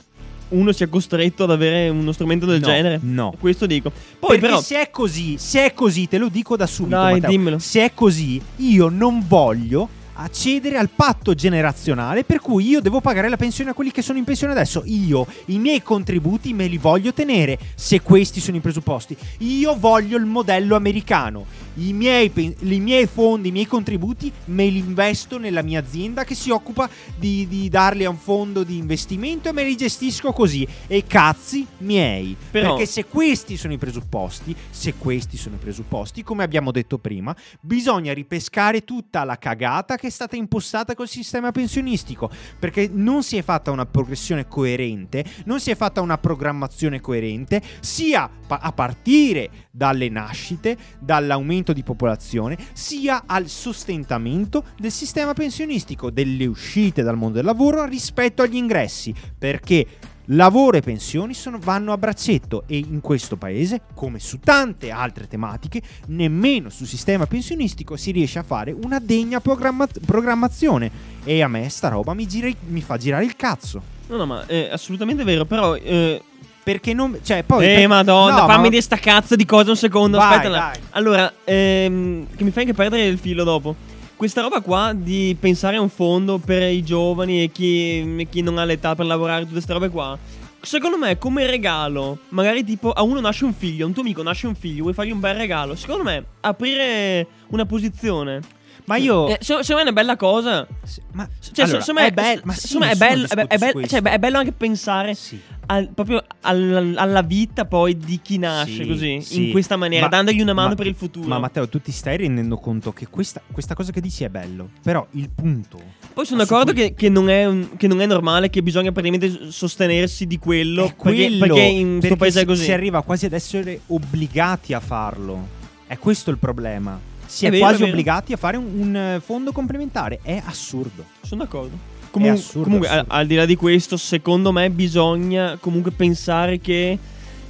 [0.51, 2.99] uno sia costretto ad avere uno strumento del No, genere.
[3.01, 3.33] no.
[3.39, 3.91] Questo dico.
[3.91, 4.61] Poi Perché però...
[4.61, 6.95] se è così, se è così, te lo dico da subito.
[6.95, 7.59] Dai, Matteo, dimmelo.
[7.59, 13.27] Se è così, io non voglio accedere al patto generazionale per cui io devo pagare
[13.27, 14.83] la pensione a quelli che sono in pensione adesso.
[14.85, 19.15] Io i miei contributi me li voglio tenere se questi sono i presupposti.
[19.39, 21.45] Io voglio il modello americano.
[21.81, 26.35] I miei, i miei fondi, i miei contributi me li investo nella mia azienda che
[26.35, 30.67] si occupa di, di darli a un fondo di investimento e me li gestisco così.
[30.85, 32.35] E cazzi miei.
[32.51, 36.99] Però- Perché se questi sono i presupposti, se questi sono i presupposti, come abbiamo detto
[36.99, 43.23] prima, bisogna ripescare tutta la cagata che è stata impostata col sistema pensionistico, perché non
[43.23, 48.71] si è fatta una progressione coerente, non si è fatta una programmazione coerente, sia a
[48.71, 57.17] partire dalle nascite, dall'aumento di popolazione, sia al sostentamento del sistema pensionistico, delle uscite dal
[57.17, 59.87] mondo del lavoro rispetto agli ingressi, perché
[60.25, 65.27] Lavoro e pensioni sono- vanno a braccetto e in questo paese, come su tante altre
[65.27, 70.89] tematiche, nemmeno sul sistema pensionistico si riesce a fare una degna programma- programmazione.
[71.23, 73.81] E a me sta roba mi, gira- mi fa girare il cazzo.
[74.07, 75.43] No, no, ma è assolutamente vero.
[75.45, 75.75] Però...
[75.75, 76.21] Eh,
[76.63, 77.17] Perché non...
[77.23, 77.65] Cioè, poi...
[77.65, 80.17] eh, per- madonna, no, fammi ma- dire sta cazzo di cosa un secondo.
[80.17, 80.49] Vai, aspetta.
[80.49, 80.79] dai.
[80.91, 83.75] Allora, ehm, che mi fai anche perdere il filo dopo.
[84.15, 88.41] Questa roba qua di pensare a un fondo per i giovani e chi, e chi
[88.41, 90.15] non ha l'età per lavorare, tutte queste robe qua.
[90.61, 94.21] secondo me, come regalo, magari tipo a uno nasce un figlio, a un tuo amico
[94.21, 95.75] nasce un figlio, vuoi fargli un bel regalo.
[95.75, 98.41] Secondo me, aprire una posizione.
[98.85, 99.27] Ma io.
[99.27, 100.67] Eh, se- secondo me è una bella cosa.
[100.83, 102.41] Sì, ma Cioè, allora, secondo me è bello.
[102.43, 105.39] Ma sì, secondo me è bello, è, be- be- cioè, è bello anche pensare Sì.
[105.71, 109.45] Al- proprio al- alla vita poi di chi nasce Sì, così, sì.
[109.45, 111.27] in questa maniera, Ma- dandogli una mano ma- per il futuro.
[111.27, 114.69] Ma Matteo, tu ti stai rendendo conto che questa, questa cosa che dici è bello.
[114.83, 115.79] Però il punto.
[116.13, 118.91] Poi sono d'accordo cui- che, che non è un- che non è normale, che bisogna
[118.91, 120.83] praticamente sostenersi di quello.
[120.85, 122.63] È perché, quello, perché in questo paese è così.
[122.65, 125.47] Si arriva quasi ad essere obbligati a farlo.
[125.87, 126.99] È questo il problema.
[127.25, 130.19] Si È è, vero, quasi è obbligati a fare un, un, fondo complementare.
[130.21, 131.05] È assurdo.
[131.21, 131.90] Sono d'accordo.
[132.11, 133.13] Comun- assurdo, comunque, assurdo.
[133.13, 136.97] Al, al di là di questo, secondo me bisogna comunque pensare che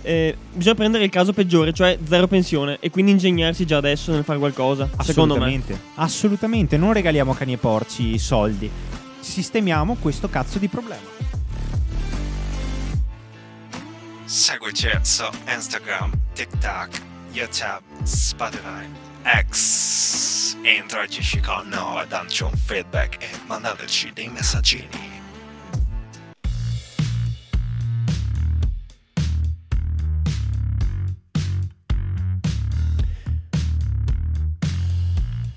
[0.04, 4.24] eh, bisogna prendere il caso peggiore, cioè zero pensione, e quindi ingegnarsi già adesso nel
[4.24, 4.90] fare qualcosa.
[5.02, 5.46] Secondo me.
[5.46, 5.80] Assolutamente.
[5.96, 6.78] Assolutamente.
[6.78, 8.70] Non regaliamo a cani e porci i soldi.
[9.20, 11.20] Sistemiamo questo cazzo di problema.
[14.26, 17.02] Seguici su Instagram, TikTok,
[17.34, 18.86] YouTube, Spotify,
[19.24, 20.58] X.
[20.64, 25.10] E interagisci con noi, dandoci un feedback e mandateci dei messaggini.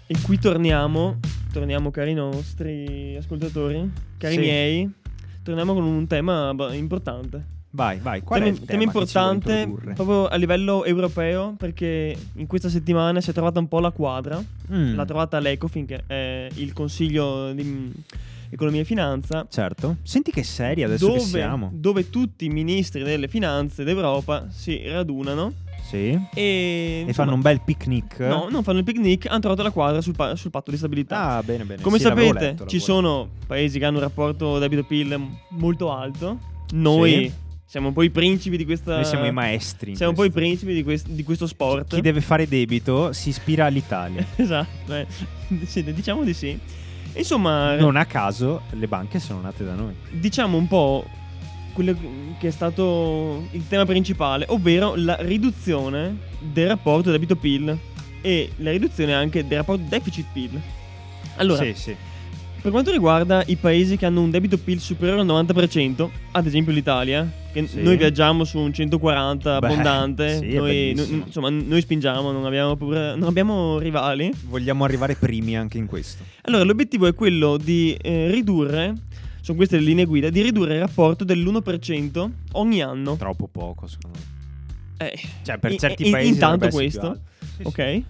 [0.07, 1.19] E qui torniamo,
[1.53, 4.41] torniamo cari nostri ascoltatori, cari Sì.
[4.41, 4.93] miei,
[5.43, 7.54] torniamo con un tema importante.
[7.75, 8.23] Vai, vai.
[8.23, 13.31] Qual tema, tema tema che importante proprio a livello europeo perché in questa settimana si
[13.31, 17.93] è trovata un po' la quadra, Mm, l'ha trovata l'Ecofin che è il Consiglio di
[18.49, 19.97] Economia e Finanza Certo.
[20.05, 21.71] Senti che seria adesso che dove, siamo.
[21.75, 25.97] dove tutti i ministri delle finanze d'Europa si radunano Sì.
[26.09, 28.21] e, E insomma, fanno un bel picnic.
[28.21, 31.33] No, non fanno il picnic, hanno trovato la quadra sul, pa- sul patto di stabilità.
[31.37, 31.83] Ah, bene, bene.
[31.83, 35.19] Come Sì, sapete, letto, ci sono paesi che hanno un rapporto debito-PIL
[35.51, 36.39] molto alto.
[36.73, 37.33] Noi Sì.
[37.67, 38.97] Siamo un po' i principi di questa.
[38.97, 39.97] Noi siamo i maestri.
[39.97, 41.95] Siamo un po' i principi di, quest- di questo sport.
[41.95, 44.25] Chi deve fare debito si ispira all'Italia.
[44.37, 45.07] esatto, eh.
[45.49, 46.59] Diciamo di sì.
[47.15, 49.95] Insomma, non a caso le banche sono nate da noi.
[50.11, 51.05] diciamo un po'
[51.73, 51.97] quello
[52.39, 57.79] che è stato il tema principale, ovvero la riduzione del rapporto debito-PIL
[58.21, 60.61] e la riduzione anche del rapporto deficit-PIL.
[61.37, 61.97] Allora, sì, sì.
[62.61, 66.73] Per quanto riguarda i paesi che hanno un debito PIL superiore al 90%, ad esempio
[66.73, 67.81] l'Italia, che Sì.
[67.83, 71.17] noi viaggiamo su un 140 Beh, abbondante, sì, noi, bellissimo.
[71.19, 74.31] no- insomma, noi spingiamo, non abbiamo, paura- non abbiamo rivali.
[74.49, 76.23] Vogliamo arrivare primi anche in questo.
[76.43, 78.93] Allora, l'obiettivo è quello di eh, ridurre,
[79.41, 83.17] sono queste le linee guida, di ridurre il rapporto dell'1% ogni anno.
[83.17, 85.07] Troppo poco, secondo me.
[85.07, 87.21] Eh, Cioè, per in- certi in- paesi intanto questo.
[87.41, 87.63] Sì, sì.
[87.67, 88.03] ok?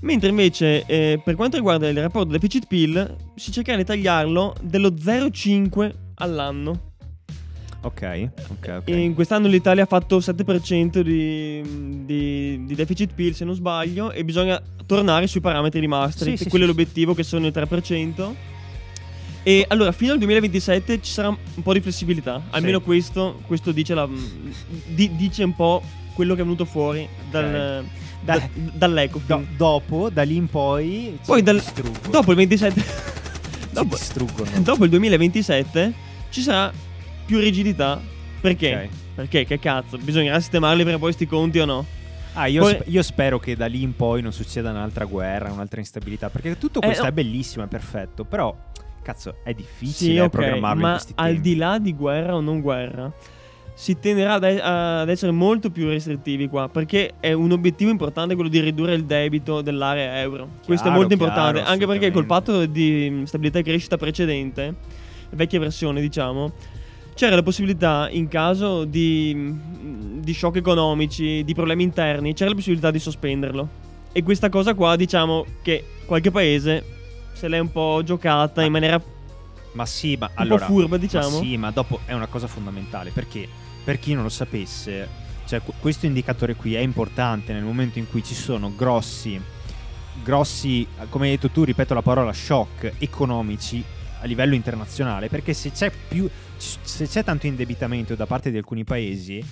[0.00, 5.92] Mentre invece eh, per quanto riguarda il rapporto deficit-PIL si cerca di tagliarlo dello 0,5
[6.16, 6.87] all'anno.
[7.88, 8.88] Ok, ok, ok.
[8.88, 11.62] E in quest'anno l'Italia ha fatto 7% di,
[12.04, 16.42] di- di deficit PIL se non sbaglio e bisogna tornare sui parametri di Maastricht, Sì,
[16.44, 18.32] sì, quello è sì, l'obiettivo che sono il 3%.
[19.42, 23.94] E allora fino al 2027 ci sarà un po' di flessibilità, almeno questo, questo dice,
[23.94, 24.06] la,
[24.86, 27.82] di- dice un po' quello che è venuto fuori dal,
[28.22, 29.26] da- Da- dall'Ecofin.
[29.26, 31.18] Do- dopo, da lì in poi.
[31.24, 32.10] Poi dal- distruggono.
[32.10, 32.86] Dopo il 27 Ci
[33.70, 34.50] dopo, distruggono.
[34.60, 35.92] dopo il 2027
[36.30, 36.70] ci sarà
[37.28, 38.00] più rigidità.
[38.40, 38.88] Perché?
[38.90, 39.14] Ok.
[39.16, 39.98] Perché che cazzo?
[39.98, 41.84] Bisognerà sistemarli per poi sti conti o no?
[42.32, 45.52] Ah, io, Poi- sp- io spero che da lì in poi non succeda un'altra guerra,
[45.52, 46.30] un'altra instabilità.
[46.30, 47.08] Perché tutto Eh, questo no.
[47.10, 48.24] è bellissimo, è perfetto.
[48.24, 48.56] Però,
[49.02, 52.60] cazzo, è difficile Sì, ok, programmarlo in ma al di là di guerra o non
[52.62, 53.12] guerra,
[53.74, 58.34] si tenderà ad, e- ad essere molto più restrittivi qua, perché è un obiettivo importante
[58.34, 60.48] quello di ridurre il debito dell'area euro.
[60.64, 64.74] Questo è molto chiaro, importante, anche perché col patto di stabilità e crescita precedente,
[65.30, 66.52] vecchia versione diciamo,
[67.18, 69.52] c'era la possibilità in caso di,
[70.20, 73.68] di shock economici, di problemi interni, c'era la possibilità di sospenderlo.
[74.12, 76.84] E questa cosa qua diciamo che qualche paese
[77.32, 79.02] se l'è un po' giocata in maniera
[79.72, 81.40] Ma sì, ma un allora, po' furba ma diciamo.
[81.40, 83.48] sì, ma dopo è una cosa fondamentale perché
[83.82, 85.08] per chi non lo sapesse,
[85.44, 89.40] cioè qu- questo indicatore qui è importante nel momento in cui ci sono grossi
[90.22, 93.82] grossi, come hai detto tu, ripeto la parola shock economici
[94.20, 98.82] a livello internazionale, perché se c'è più se c'è tanto indebitamento da parte di alcuni
[98.82, 99.42] paesi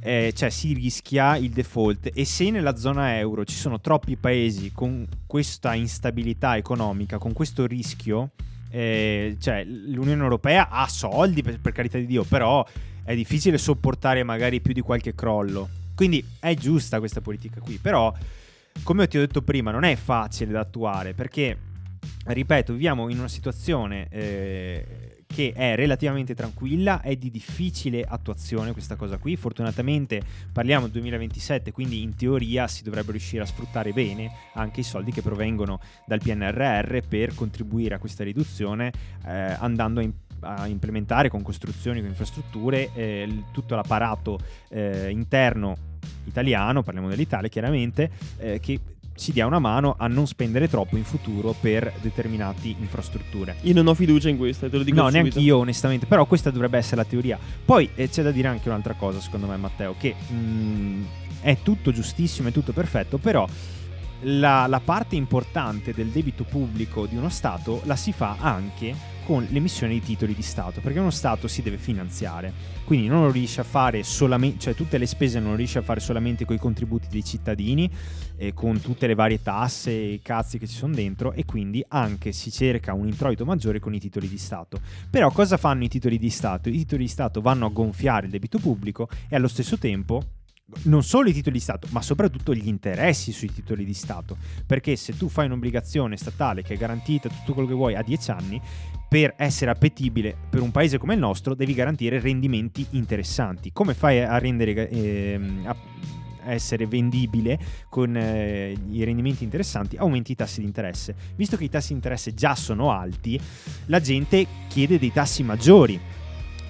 [0.00, 4.72] eh, cioè si rischia il default e se nella zona euro ci sono troppi paesi
[4.72, 8.30] con questa instabilità economica, con questo rischio,
[8.70, 12.64] eh, cioè l'Unione Europea ha soldi per, per carità di Dio, però
[13.02, 15.68] è difficile sopportare magari più di qualche crollo.
[15.94, 18.14] Quindi è giusta questa politica qui, però
[18.84, 21.56] come ti ho detto prima non è facile da attuare perché
[22.24, 28.96] ripeto, viviamo in una situazione eh, che è relativamente tranquilla, è di difficile attuazione questa
[28.96, 29.36] cosa qui.
[29.36, 34.84] Fortunatamente parliamo del 2027, quindi in teoria si dovrebbe riuscire a sfruttare bene anche i
[34.84, 38.92] soldi che provengono dal PNRR per contribuire a questa riduzione
[39.26, 44.38] eh, andando a, in- a implementare con costruzioni, con infrastrutture eh, tutto l'apparato
[44.70, 45.76] eh, interno
[46.24, 48.78] italiano, parliamo dell'Italia chiaramente, eh, che
[49.18, 53.56] ci dia una mano a non spendere troppo in futuro per determinate infrastrutture.
[53.62, 55.22] Io non ho fiducia in questo, te lo dico No, subito.
[55.22, 57.38] neanche io onestamente, però questa dovrebbe essere la teoria.
[57.64, 61.04] Poi eh, c'è da dire anche un'altra cosa, secondo me Matteo, che mh,
[61.40, 63.46] è tutto giustissimo, è tutto perfetto, però
[64.22, 69.46] la, la parte importante del debito pubblico di uno Stato la si fa anche con
[69.50, 72.50] l'emissione di titoli di Stato, perché uno Stato si deve finanziare,
[72.84, 76.00] quindi non lo riesce a fare solamente, cioè tutte le spese non riesce a fare
[76.00, 77.90] solamente con i contributi dei cittadini,
[78.38, 82.32] e con tutte le varie tasse e cazzi che ci sono dentro e quindi anche
[82.32, 84.80] si cerca un introito maggiore con i titoli di Stato.
[85.10, 86.70] Però cosa fanno i titoli di Stato?
[86.70, 90.22] I titoli di Stato vanno a gonfiare il debito pubblico e allo stesso tempo
[90.84, 94.38] non solo i titoli di Stato, ma soprattutto gli interessi sui titoli di Stato.
[94.64, 98.30] Perché se tu fai un'obbligazione statale che è garantita tutto quello che vuoi a 10
[98.30, 98.60] anni,
[99.08, 103.72] per essere appetibile per un paese come il nostro, devi garantire rendimenti interessanti.
[103.72, 110.34] Come fai a rendere ehm, a essere vendibile con eh, i rendimenti interessanti, aumenti i
[110.34, 111.14] tassi di interesse.
[111.36, 113.40] Visto che i tassi di interesse già sono alti,
[113.86, 115.98] la gente chiede dei tassi maggiori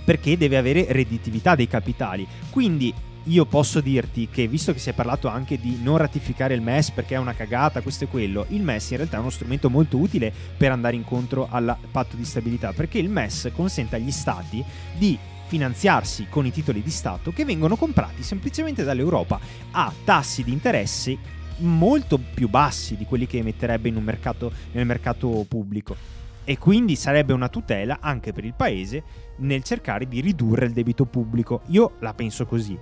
[0.04, 2.26] perché deve avere redditività dei capitali.
[2.50, 2.94] Quindi
[3.28, 6.90] io posso dirti che, visto che si è parlato anche di non ratificare il MES
[6.90, 9.98] perché è una cagata, questo e quello, il MES in realtà è uno strumento molto
[9.98, 14.64] utile per andare incontro al patto di stabilità, perché il MES consente agli stati
[14.96, 20.52] di finanziarsi con i titoli di Stato che vengono comprati semplicemente dall'Europa a tassi di
[20.52, 21.16] interesse
[21.58, 26.16] molto più bassi di quelli che emetterebbe mercato, nel mercato pubblico.
[26.44, 29.02] E quindi sarebbe una tutela anche per il paese
[29.38, 31.60] nel cercare di ridurre il debito pubblico.
[31.66, 32.78] Io la penso così.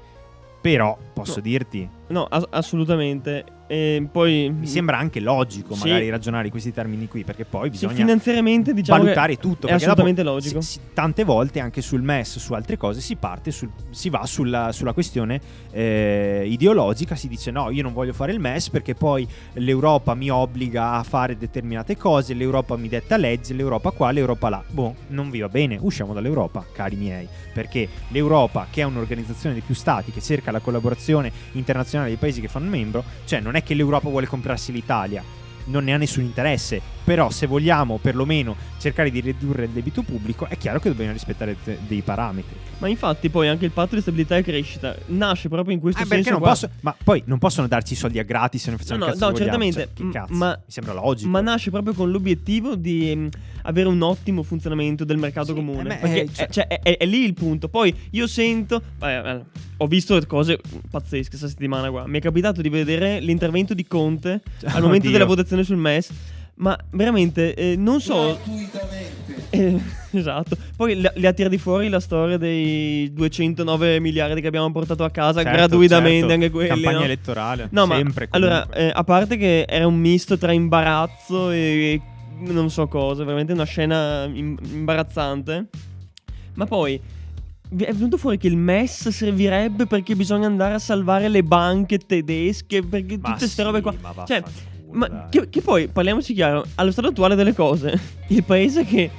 [0.66, 1.42] Però posso No.
[1.42, 3.44] dirti, No, as- assolutamente.
[3.68, 5.88] E poi mi sembra anche logico Sì.
[5.88, 9.66] magari ragionare in questi termini qui, perché poi sì, bisogna finanziariamente diciamo valutare tutto.
[9.66, 10.60] È assolutamente dopo logico.
[10.60, 14.24] si- si- tante volte anche sul MES, su altre cose, si parte, sul- si va
[14.24, 15.40] sulla, sulla questione
[15.72, 20.30] eh, ideologica, si dice no, io non voglio fare il MES perché poi l'Europa mi
[20.30, 24.62] obbliga a fare determinate cose, l'Europa mi detta legge, l'Europa qua, l'Europa là.
[24.70, 29.60] Boh, non vi va bene, usciamo dall'Europa, cari miei, perché l'Europa, che è un'organizzazione di
[29.60, 33.62] più stati, che cerca la collaborazione internazionale dei paesi che fanno membro, cioè non è
[33.62, 35.22] che l'Europa vuole comprarsi l'Italia,
[35.68, 40.46] non ne ha nessun interesse, però se vogliamo perlomeno cercare di ridurre il debito pubblico
[40.46, 42.54] è chiaro che dobbiamo rispettare te- dei parametri.
[42.78, 46.06] Ma infatti poi anche il patto di stabilità e crescita nasce proprio in questo Eh,
[46.06, 46.50] perché senso non qua.
[46.50, 49.10] posso, ma poi non possono darci i soldi a gratis se noi facciamo No, no,
[49.12, 50.34] cazzo no, certamente, Cioè, che cazzo?
[50.34, 51.30] ma- mi sembra logico.
[51.30, 53.28] Ma nasce proprio con l'obiettivo di
[53.66, 55.82] avere un ottimo funzionamento del mercato Sì, comune.
[55.82, 57.68] eh, beh, Perché eh, cioè- è, cioè, è- è- è lì il punto.
[57.68, 58.80] Poi io sento.
[59.02, 59.40] eh, eh,
[59.78, 60.58] ho visto cose
[60.90, 62.06] pazzesche questa settimana qua.
[62.06, 65.10] Mi è capitato di vedere l'intervento di Conte al momento Oddio.
[65.10, 66.10] della votazione sul MES.
[66.58, 68.38] Ma veramente eh, non so.
[69.50, 69.78] Eh,
[70.12, 70.56] esatto.
[70.74, 75.10] Poi le, le ha tirati fuori la storia dei 209 miliardi che abbiamo portato a
[75.10, 76.32] casa Certo, gratuitamente, certo.
[76.32, 76.68] anche quelli.
[76.70, 77.04] Campagna no?
[77.04, 77.68] elettorale.
[77.72, 78.86] No, ma sempre, allora, comunque.
[78.86, 82.00] eh, a parte che era un misto tra imbarazzo e
[82.38, 85.68] non so cosa, veramente una scena im- imbarazzante.
[86.54, 87.00] Ma poi
[87.68, 92.82] è venuto fuori che il MES servirebbe perché bisogna andare a salvare le banche tedesche,
[92.82, 93.94] perché Ma tutte queste sì, robe qua.
[94.00, 94.42] ma Cioè,
[94.92, 99.10] ma che, che poi, parliamoci chiaro, allo stato attuale delle cose, il paese che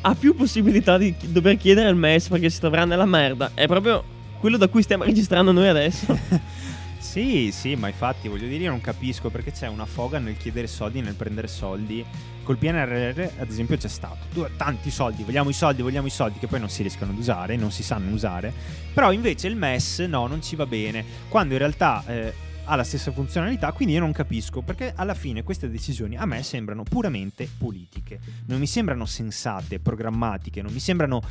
[0.00, 4.04] ha più possibilità di dover chiedere il MES perché si troverà nella merda è proprio
[4.38, 6.06] quello da cui stiamo registrando noi adesso.
[7.08, 10.66] Sì, sì, ma infatti voglio dire, io non capisco perché c'è una foga nel chiedere
[10.66, 12.04] soldi, nel prendere soldi.
[12.42, 16.38] Col PNRR, ad esempio, c'è stato tu, tanti soldi, vogliamo i soldi, vogliamo i soldi,
[16.38, 18.52] che poi non si riescono ad usare, non si sanno usare.
[18.92, 21.02] Però invece il MES no, non ci va bene.
[21.30, 25.42] Quando in realtà eh, ha la stessa funzionalità, quindi io non capisco perché alla fine
[25.42, 28.20] queste decisioni a me sembrano puramente politiche.
[28.48, 31.22] Non mi sembrano sensate, programmatiche, non mi sembrano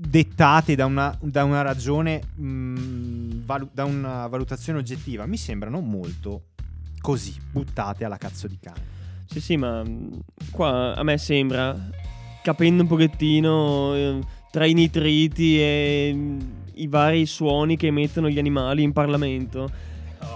[0.00, 6.44] dettate da una, da una ragione, mh, valu- da una valutazione oggettiva, mi sembrano molto
[7.00, 8.98] così, buttate alla cazzo di cane.
[9.26, 9.82] Sì, sì, ma
[10.50, 11.76] qua a me sembra,
[12.42, 14.18] capendo un pochettino eh,
[14.50, 16.36] tra i nitriti e
[16.74, 19.70] i vari suoni che emettono gli animali in Parlamento.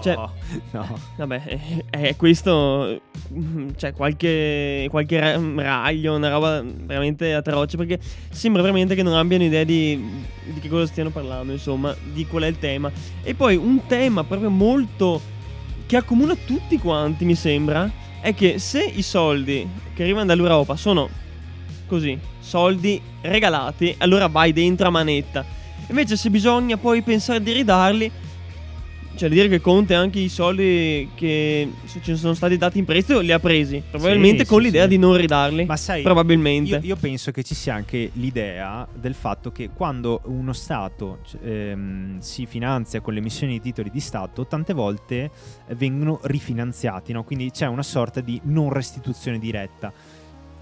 [0.01, 0.31] Cioè- No,
[0.71, 0.99] no.
[1.17, 1.59] Vabbè, è,
[1.89, 3.01] è questo.
[3.33, 7.77] mm, Cioè, qualche, qualche ra- raglio, una roba veramente atroce.
[7.77, 10.23] Perché sembra veramente che non abbiano idea di,
[10.53, 12.91] di che cosa stiano parlando, insomma, di qual è il tema.
[13.23, 15.21] E poi un tema proprio molto.
[15.85, 17.89] che accomuna tutti quanti, mi sembra.
[18.21, 21.07] È che se i soldi che arrivano dall'Europa sono
[21.87, 25.45] così, soldi regalati, allora vai dentro a manetta.
[25.89, 28.11] Invece se bisogna poi pensare di ridarli,
[29.15, 33.19] cioè di dire che Conte anche i soldi che ci sono stati dati in prestito
[33.19, 34.89] li ha presi, probabilmente Sì, con sì, l'idea sì.
[34.89, 35.65] di non ridarli.
[35.65, 36.75] Ma sai, probabilmente.
[36.75, 41.37] Io, io penso che ci sia anche l'idea del fatto che quando uno Stato c-
[41.43, 45.31] ehm, si finanzia con l'emissione di titoli di Stato, tante volte
[45.75, 47.23] vengono rifinanziati, no?
[47.23, 49.91] quindi c'è una sorta di non restituzione diretta.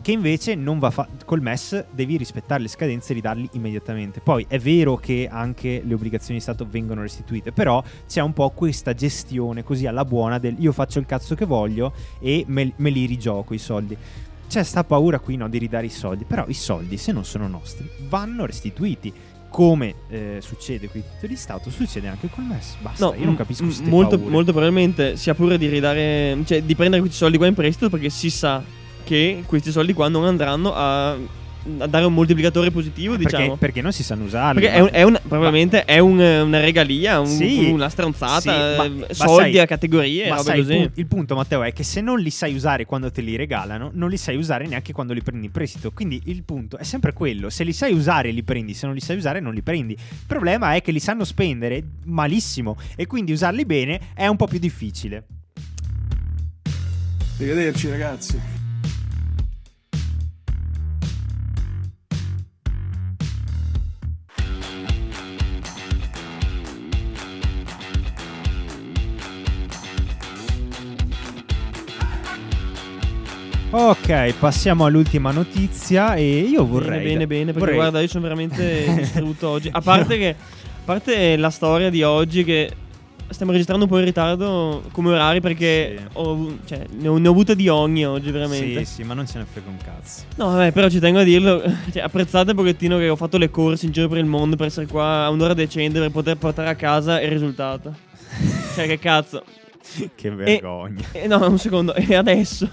[0.03, 4.19] Che invece non va fatto col MES, devi rispettare le scadenze e ridarli immediatamente.
[4.19, 8.49] Poi è vero che anche le obbligazioni di Stato vengono restituite, però c'è un po'
[8.49, 12.89] questa gestione così alla buona del io faccio il cazzo che voglio e me, me
[12.89, 13.95] li rigioco i soldi.
[14.49, 17.47] C'è sta paura qui no, di ridare i soldi, però i soldi se non sono
[17.47, 19.13] nostri vanno restituiti.
[19.47, 22.75] Come eh, succede con i titoli di Stato, succede anche col MES.
[22.81, 26.75] Basta, No, io non capisco m- molto, molto probabilmente sia pure di ridare, cioè di
[26.75, 30.73] prendere questi soldi qua in prestito perché si sa che questi soldi qua non andranno
[30.73, 33.55] a, a dare un moltiplicatore positivo, perché, diciamo.
[33.55, 34.59] perché non si sanno usarli.
[34.61, 38.39] Perché ma- è, un- è un- probabilmente è un- una regalia, un- Sì, una stronzata,
[38.41, 41.71] sì, ma- eh, ma soldi sai- a categorie, Ma sai, il, il punto, Matteo, è
[41.71, 44.91] che se non li sai usare quando te li regalano, non li sai usare neanche
[44.91, 45.91] quando li prendi in prestito.
[45.91, 49.01] Quindi il punto è sempre quello: se li sai usare, li prendi, se non li
[49.01, 49.93] sai usare, non li prendi.
[49.93, 54.47] Il problema è che li sanno spendere malissimo e quindi usarli bene è un po'
[54.47, 55.23] più difficile.
[57.39, 58.39] Arrivederci ragazzi.
[73.75, 76.99] Ok, passiamo all'ultima notizia e io vorrei...
[76.99, 79.69] Bene, bene, bene, perché vorrei- guarda, io sono veramente distrutto oggi.
[79.71, 82.71] A parte che, a parte la storia di oggi che
[83.29, 86.03] stiamo registrando un po' in ritardo come orari perché Sì.
[86.13, 88.85] ho, cioè, ne, ho, ne ho avute di ogni oggi, veramente.
[88.85, 90.21] Sì, sì, ma non ce ne frega un cazzo.
[90.35, 91.63] No, vabbè, però ci tengo a dirlo.
[91.91, 94.67] Cioè, apprezzate un pochettino che ho fatto le corse in giro per il mondo per
[94.67, 97.91] essere qua a un'ora decente per poter portare a casa il risultato.
[98.75, 99.43] cioè, che cazzo.
[100.13, 101.05] che vergogna.
[101.11, 101.95] E no, un secondo.
[101.95, 102.69] E adesso,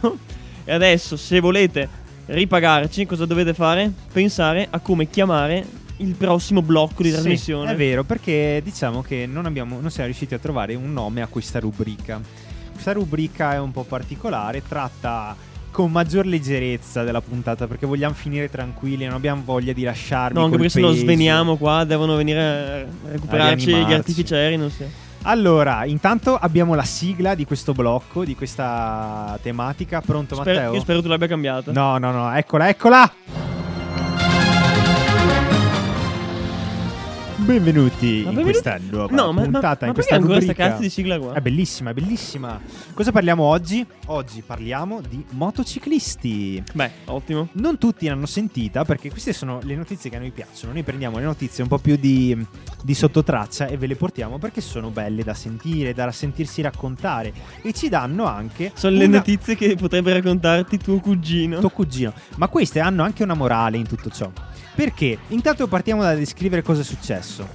[0.71, 1.89] e adesso, se volete
[2.27, 3.91] ripagarci, cosa dovete fare?
[4.13, 5.65] Pensare a come chiamare
[5.97, 7.73] il prossimo blocco di Sì, trasmissione.
[7.73, 11.27] è vero, perché diciamo che non, abbiamo, non siamo riusciti a trovare un nome a
[11.27, 12.21] questa rubrica.
[12.73, 15.35] Questa rubrica è un po' particolare, tratta
[15.73, 20.45] con maggior leggerezza della puntata perché vogliamo finire tranquilli, non abbiamo voglia di lasciarvi No,
[20.45, 21.01] anche perché se no peso.
[21.01, 23.95] sveniamo qua, devono venire a recuperarci gli rianimarci.
[23.95, 24.85] artificieri, non so.
[25.23, 30.01] Allora, intanto abbiamo la sigla di questo blocco, di questa tematica.
[30.01, 30.75] Pronto Spero- Matteo?
[30.75, 31.73] io spero tu l'abbia cambiata.
[31.73, 33.13] No, no, no, eccola, eccola!
[37.51, 40.69] Benvenuti Ma in benvenuti- questa nuova No, ma, puntata, ma in questa ancora rubrica.
[40.69, 41.33] cazzo di sigla qua?
[41.33, 42.61] È bellissima, è bellissima.
[42.95, 43.85] Cosa parliamo oggi?
[44.07, 46.63] Oggi parliamo di motociclisti.
[46.73, 47.49] Beh, ottimo.
[47.55, 50.73] Non tutti l'hanno sentita perché queste sono le notizie che a noi piacciono.
[50.75, 52.39] Noi prendiamo le notizie un po' più di,
[52.85, 57.33] di sottotraccia e ve le portiamo perché sono belle da sentire, da sentirsi raccontare
[57.63, 61.59] e ci danno anche Sono le una- notizie che potrebbe raccontarti tuo cugino.
[61.59, 62.13] tuo cugino.
[62.37, 64.31] Ma queste hanno anche una morale in tutto ciò.
[64.81, 65.19] Perché?
[65.29, 67.47] Intanto partiamo da descrivere cosa è successo.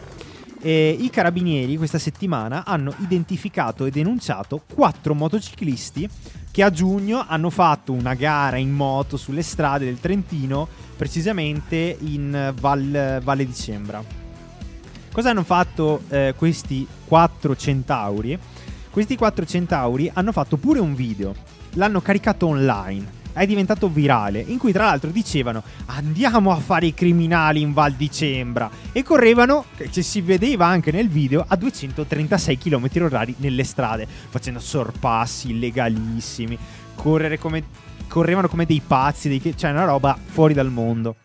[0.61, 6.07] Eh, I carabinieri questa settimana hanno identificato e denunciato quattro motociclisti
[6.51, 12.53] che a giugno hanno fatto una gara in moto sulle strade del Trentino, precisamente in
[12.59, 14.03] Val- Valle di Cembra.
[15.11, 18.37] Cosa hanno fatto eh, questi quattro centauri?
[18.91, 21.33] Questi quattro centauri hanno fatto pure un video,
[21.71, 26.93] l'hanno caricato online, è diventato virale, in cui tra l'altro dicevano andiamo a fare i
[26.93, 32.57] criminali in Val di Cembra e correvano, che si vedeva anche nel video, a 236
[32.57, 36.57] km orari nelle strade, facendo sorpassi illegalissimi,
[36.95, 37.63] correre come,
[38.07, 41.15] correvano come dei pazzi, dei, cioè una roba fuori dal mondo.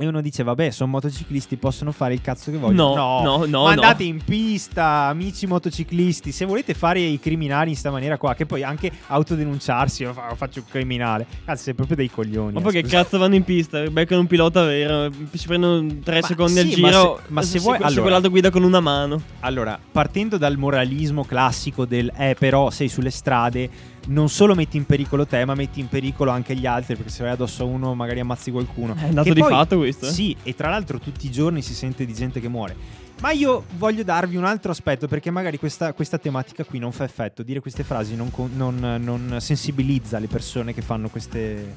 [0.00, 2.94] E uno dice, vabbè, sono motociclisti, possono fare il cazzo che vogliono.
[2.94, 3.80] No, no, no, Ma no.
[3.80, 6.30] andate in pista, amici motociclisti.
[6.30, 10.32] Se volete fare i criminali in sta maniera qua, che poi anche autodenunciarsi, io fa-
[10.36, 11.26] faccio un criminale.
[11.44, 12.52] Cazzo, sei proprio dei coglioni.
[12.52, 13.02] Ma eh, poi che scusa.
[13.02, 13.82] cazzo vanno in pista?
[13.90, 17.20] Beccano un pilota vero, si prendono tre Ma secondi al sì, ma giro.
[17.26, 19.20] se- ma se vuoi- se allora- quell'altro guida con una mano.
[19.40, 23.68] Allora, partendo dal moralismo classico del eh, però sei sulle strade,
[24.08, 27.22] non solo metti in pericolo te, ma metti in pericolo anche gli altri, perché se
[27.22, 28.94] vai addosso a uno magari ammazzi qualcuno.
[28.94, 30.10] È un dato Che di poi- fatto questo, eh.
[30.12, 32.76] Sì, e tra l'altro tutti i giorni si sente di gente che muore.
[33.20, 37.02] Ma io voglio darvi un altro aspetto, perché magari questa, questa tematica qui non fa
[37.04, 37.42] effetto.
[37.42, 41.74] Dire queste frasi non, non- non sensibilizza le persone che fanno queste,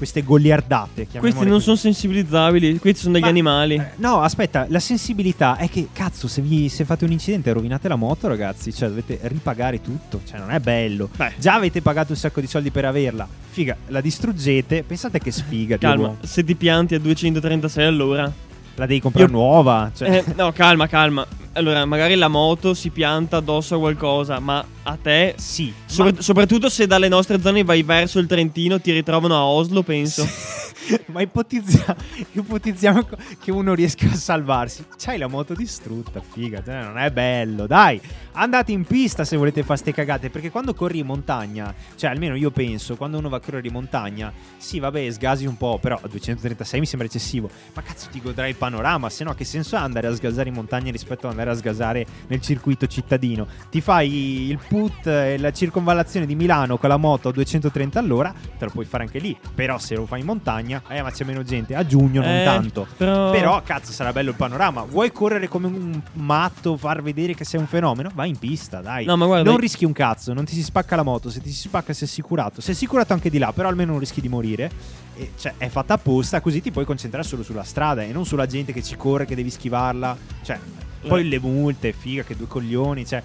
[0.00, 1.06] queste goliardate.
[1.18, 1.64] Questi non così.
[1.64, 3.74] sono sensibilizzabili, questi sono degli Ma- animali.
[3.74, 7.52] Eh, No, aspetta, la sensibilità è che cazzo, se, vi, se fate un incidente e
[7.52, 11.10] rovinate la moto, ragazzi, cioè dovete ripagare tutto, cioè non è bello.
[11.14, 11.32] Beh.
[11.36, 13.28] Già avete pagato un sacco di soldi per averla.
[13.50, 18.32] Figa, la distruggete, pensate che sfiga, Calma, se ti pianti a 236 all'ora.
[18.80, 21.26] La devi comprare Io- nuova, cioè Eh, no, calma, calma.
[21.52, 26.70] Allora, magari la moto si pianta addosso a qualcosa, ma a te, sì, sopra- soprattutto
[26.70, 30.26] se dalle nostre zone vai verso il Trentino, ti ritrovano a Oslo, penso.
[31.06, 34.84] Ma ipotizziamo co- che uno riesca a salvarsi.
[34.96, 37.66] C'hai la moto distrutta, figa, cioè, non è bello.
[37.66, 38.00] Dai,
[38.32, 40.30] andate in pista se volete fare ste cagate.
[40.30, 43.72] Perché quando corri in montagna, cioè almeno io penso, quando uno va a correre in
[43.72, 47.48] montagna, sì, vabbè, sgasi un po', però a 236 mi sembra eccessivo.
[47.74, 48.69] Ma cazzo, ti godrai il panorama.
[49.08, 52.06] Se no, che senso ha andare a sgasare in montagna rispetto ad andare a sgasare
[52.28, 53.46] nel circuito cittadino?
[53.70, 58.32] Ti fai il put e la circonvallazione di Milano con la moto a 230 all'ora,
[58.58, 59.36] te lo puoi fare anche lì.
[59.54, 61.74] Però se lo fai in montagna, eh, ma c'è meno gente.
[61.74, 62.86] A giugno non Eh, tanto.
[62.96, 64.82] Però, Però, cazzo, sarà bello il panorama.
[64.82, 68.10] Vuoi correre come un matto, far vedere che sei un fenomeno?
[68.14, 69.04] Vai in pista, dai.
[69.04, 71.30] No, ma guarda, non rischi un cazzo, non ti si spacca la moto.
[71.30, 72.60] Se ti si spacca, sei assicurato.
[72.60, 74.70] Sei assicurato anche di là, però almeno non rischi di morire.
[75.16, 78.46] E, cioè, è fatta apposta, così ti puoi concentrare solo sulla strada e non sulla
[78.50, 80.16] gente che ci corre, che devi schivarla.
[80.42, 80.58] Cioè,
[81.06, 83.06] poi le multe, figa, che due coglioni.
[83.06, 83.22] Cioè,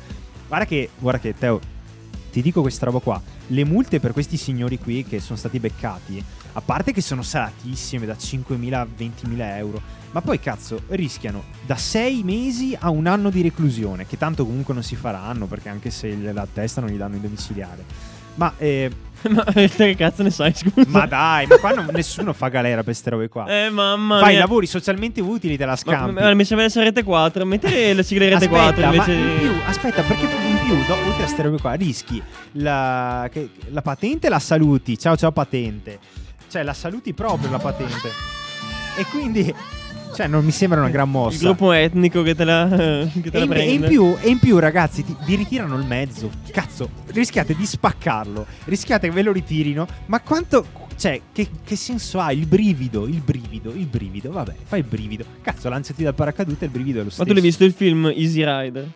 [0.47, 1.59] guarda che, guarda che, Teo,
[2.32, 3.21] ti dico questa roba qua.
[3.47, 6.23] Le multe per questi signori qui che sono stati beccati,
[6.53, 11.76] a parte che sono salatissime da 5.000 a 20.000 euro, ma poi cazzo rischiano da
[11.76, 15.89] 6 mesi a un anno di reclusione, che tanto comunque non si faranno perché anche
[15.91, 17.84] se la testa non gli danno in domiciliare.
[18.36, 18.91] Ma, eh,
[19.34, 20.88] ma che cazzo ne sai, scusa?
[20.89, 23.45] ma dai, ma qua non- nessuno fa galera per queste robe qua.
[23.47, 24.39] Eh, mamma Fai mia.
[24.39, 26.21] lavori socialmente utili, te la Ma, scampi.
[26.21, 27.45] ma- mi serve essere rete 4.
[27.45, 29.43] Mettere la sigla di rete Aspetta, 4 invece ma in di.
[29.43, 32.21] più, aspetta, perché in più, do- oltre a queste robe qua, rischi
[32.53, 34.97] la, che- la patente la saluti.
[34.97, 35.99] Ciao, ciao, patente.
[36.49, 38.09] Cioè, la saluti proprio la patente.
[38.97, 39.53] E quindi,
[40.16, 41.36] cioè, non mi sembra una gran mossa.
[41.36, 42.68] Il gruppo etnico che te la,
[43.11, 43.88] che te E la in, e in prende.
[43.88, 46.30] più, e in più, ragazzi, ti- vi ritirano il mezzo.
[46.51, 48.45] Cazzo, rischiate di spaccarlo.
[48.66, 49.86] Rischiate che ve lo ritirino.
[50.07, 50.84] Ma quanto.
[50.97, 53.05] Cioè, che, che senso ha il brivido?
[53.05, 54.32] Il brivido, il brivido.
[54.32, 55.26] Vabbè, fai il brivido.
[55.41, 57.24] Cazzo, lanciati dal paracadute e il brivido è lo stesso.
[57.24, 58.88] Ma tu l'hai visto il film Easy Rider?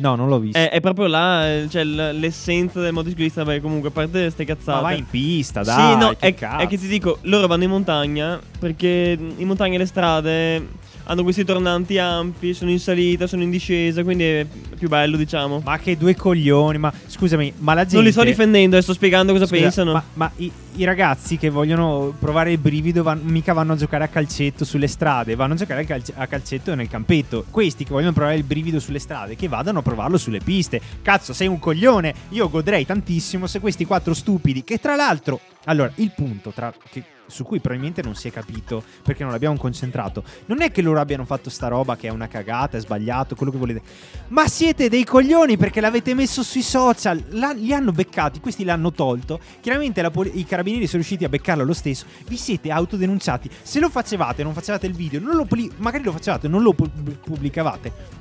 [0.00, 0.58] No, non l'ho visto.
[0.58, 3.44] È, è proprio là, eh, cioè l'essenza del motociclista.
[3.44, 4.82] Vabbè, comunque, a parte ste cazzate.
[4.82, 5.92] Ma vai in pista, dai.
[5.92, 9.78] sì, no, che è, è che ti dico, loro vanno in montagna perché in montagna
[9.78, 10.68] le strade
[11.10, 14.46] hanno questi tornanti ampi, sono in salita, sono in discesa, quindi è
[14.78, 15.60] più bello, diciamo.
[15.64, 17.96] Ma che due coglioni, ma scusami, ma la gente...
[17.96, 19.92] Non li sto difendendo, eh, sto spiegando cosa Scusa, pensano.
[19.92, 24.04] Ma, ma i, i ragazzi che vogliono provare il brivido van- mica vanno a giocare
[24.04, 27.44] a calcetto sulle strade, vanno a giocare a, calce- a calcetto nel campetto.
[27.50, 30.80] Questi che vogliono provare il brivido sulle strade, che vadano a provarlo sulle piste.
[31.02, 32.14] Cazzo, sei un coglione.
[32.28, 35.40] Io godrei tantissimo se questi quattro stupidi, che tra l'altro...
[35.64, 36.72] Allora, il punto tra...
[36.88, 40.22] che- su cui probabilmente non si è capito perché non l'abbiamo concentrato.
[40.46, 43.52] Non è che loro abbiano fatto sta roba che è una cagata, è sbagliato, quello
[43.52, 43.82] che volete.
[44.28, 47.22] Ma siete dei coglioni perché l'avete messo sui social.
[47.30, 49.40] La- li hanno beccati, questi l'hanno tolto.
[49.60, 52.04] Chiaramente la poli- i carabinieri sono riusciti a beccarlo lo stesso.
[52.26, 53.48] Vi siete autodenunciati.
[53.62, 58.19] Se lo facevate, non facevate il video, lo magari lo facevate, non lo pu- pubblicavate.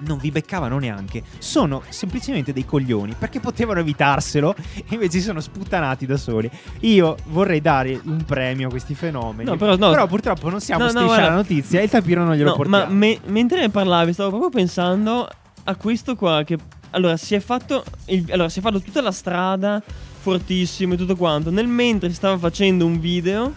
[0.00, 1.22] Non vi beccavano neanche.
[1.38, 6.48] Sono semplicemente dei coglioni perché potevano evitarselo e invece si sono sputtanati da soli.
[6.80, 9.48] Io vorrei dare un premio a questi fenomeni.
[9.50, 10.06] No, però no.
[10.06, 11.28] purtroppo non siamo No, no, striscia guarda.
[11.30, 12.84] la notizia e il tapiro non glielo No, portiamo.
[12.84, 15.28] ma me- mentre ne parlavi, stavo proprio pensando
[15.64, 16.42] a questo qua.
[16.44, 16.56] Che
[16.90, 17.82] allora si è fatto.
[18.06, 19.82] il- allora, si è fatto tutta la strada
[20.20, 21.50] fortissimo e tutto quanto.
[21.50, 23.52] Nel mentre stava facendo un video.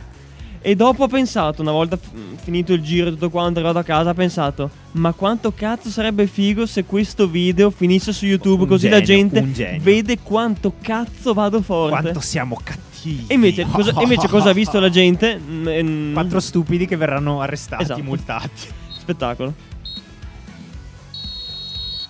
[0.64, 1.98] E dopo ha pensato, una volta
[2.44, 6.28] finito il giro e tutto quanto, arrivato a casa, ha pensato: Ma quanto cazzo sarebbe
[6.28, 9.82] figo se questo video finisse su YouTube Un così la genio, gente un genio.
[9.82, 12.00] vede quanto cazzo vado forte.
[12.02, 13.26] Quanto siamo cattivi.
[13.28, 15.40] E invece, cosa, invece cosa ha visto la gente?
[15.40, 18.04] Mm, mm, Quattro stupidi che verranno arrestati, Esatto.
[18.04, 18.68] multati.
[19.00, 19.54] Spettacolo.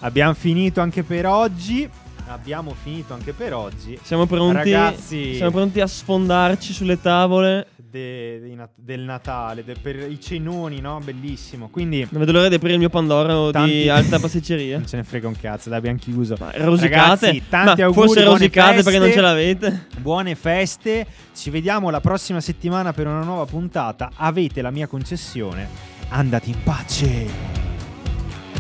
[0.02, 1.88] Abbiamo finito anche per oggi.
[2.28, 3.97] Abbiamo finito anche per oggi.
[4.04, 5.36] Siamo pronti, Ragazzi.
[5.36, 11.00] siamo pronti a sfondarci sulle tavole de, nat- del Natale, de, per i cenoni, no?
[11.04, 11.70] Bellissimo.
[11.70, 12.08] Quindi.
[12.10, 13.72] Non vedo l'ora di aprire il mio Pandoro tanti...
[13.74, 14.78] di alta pasticceria.
[14.78, 16.36] non ce ne frega un cazzo, l'abbiamo chiuso.
[16.39, 17.28] Ma rosicate.
[17.28, 18.08] Ragazzi, tanti Ma auguri.
[18.08, 19.88] Forse rosicate feste, perché non ce l'avete.
[20.00, 21.06] Buone feste.
[21.36, 24.12] Ci vediamo la prossima settimana per una nuova puntata.
[24.16, 25.68] Avete la mia concessione.
[26.10, 27.06] Andate in pace.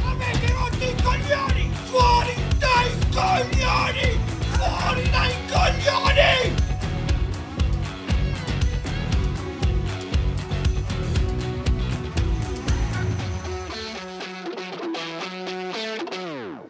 [0.03, 1.69] Avete rotto i coglioni!
[1.85, 4.19] Fuori dai coglioni!
[4.51, 6.60] Fuori dai coglioni!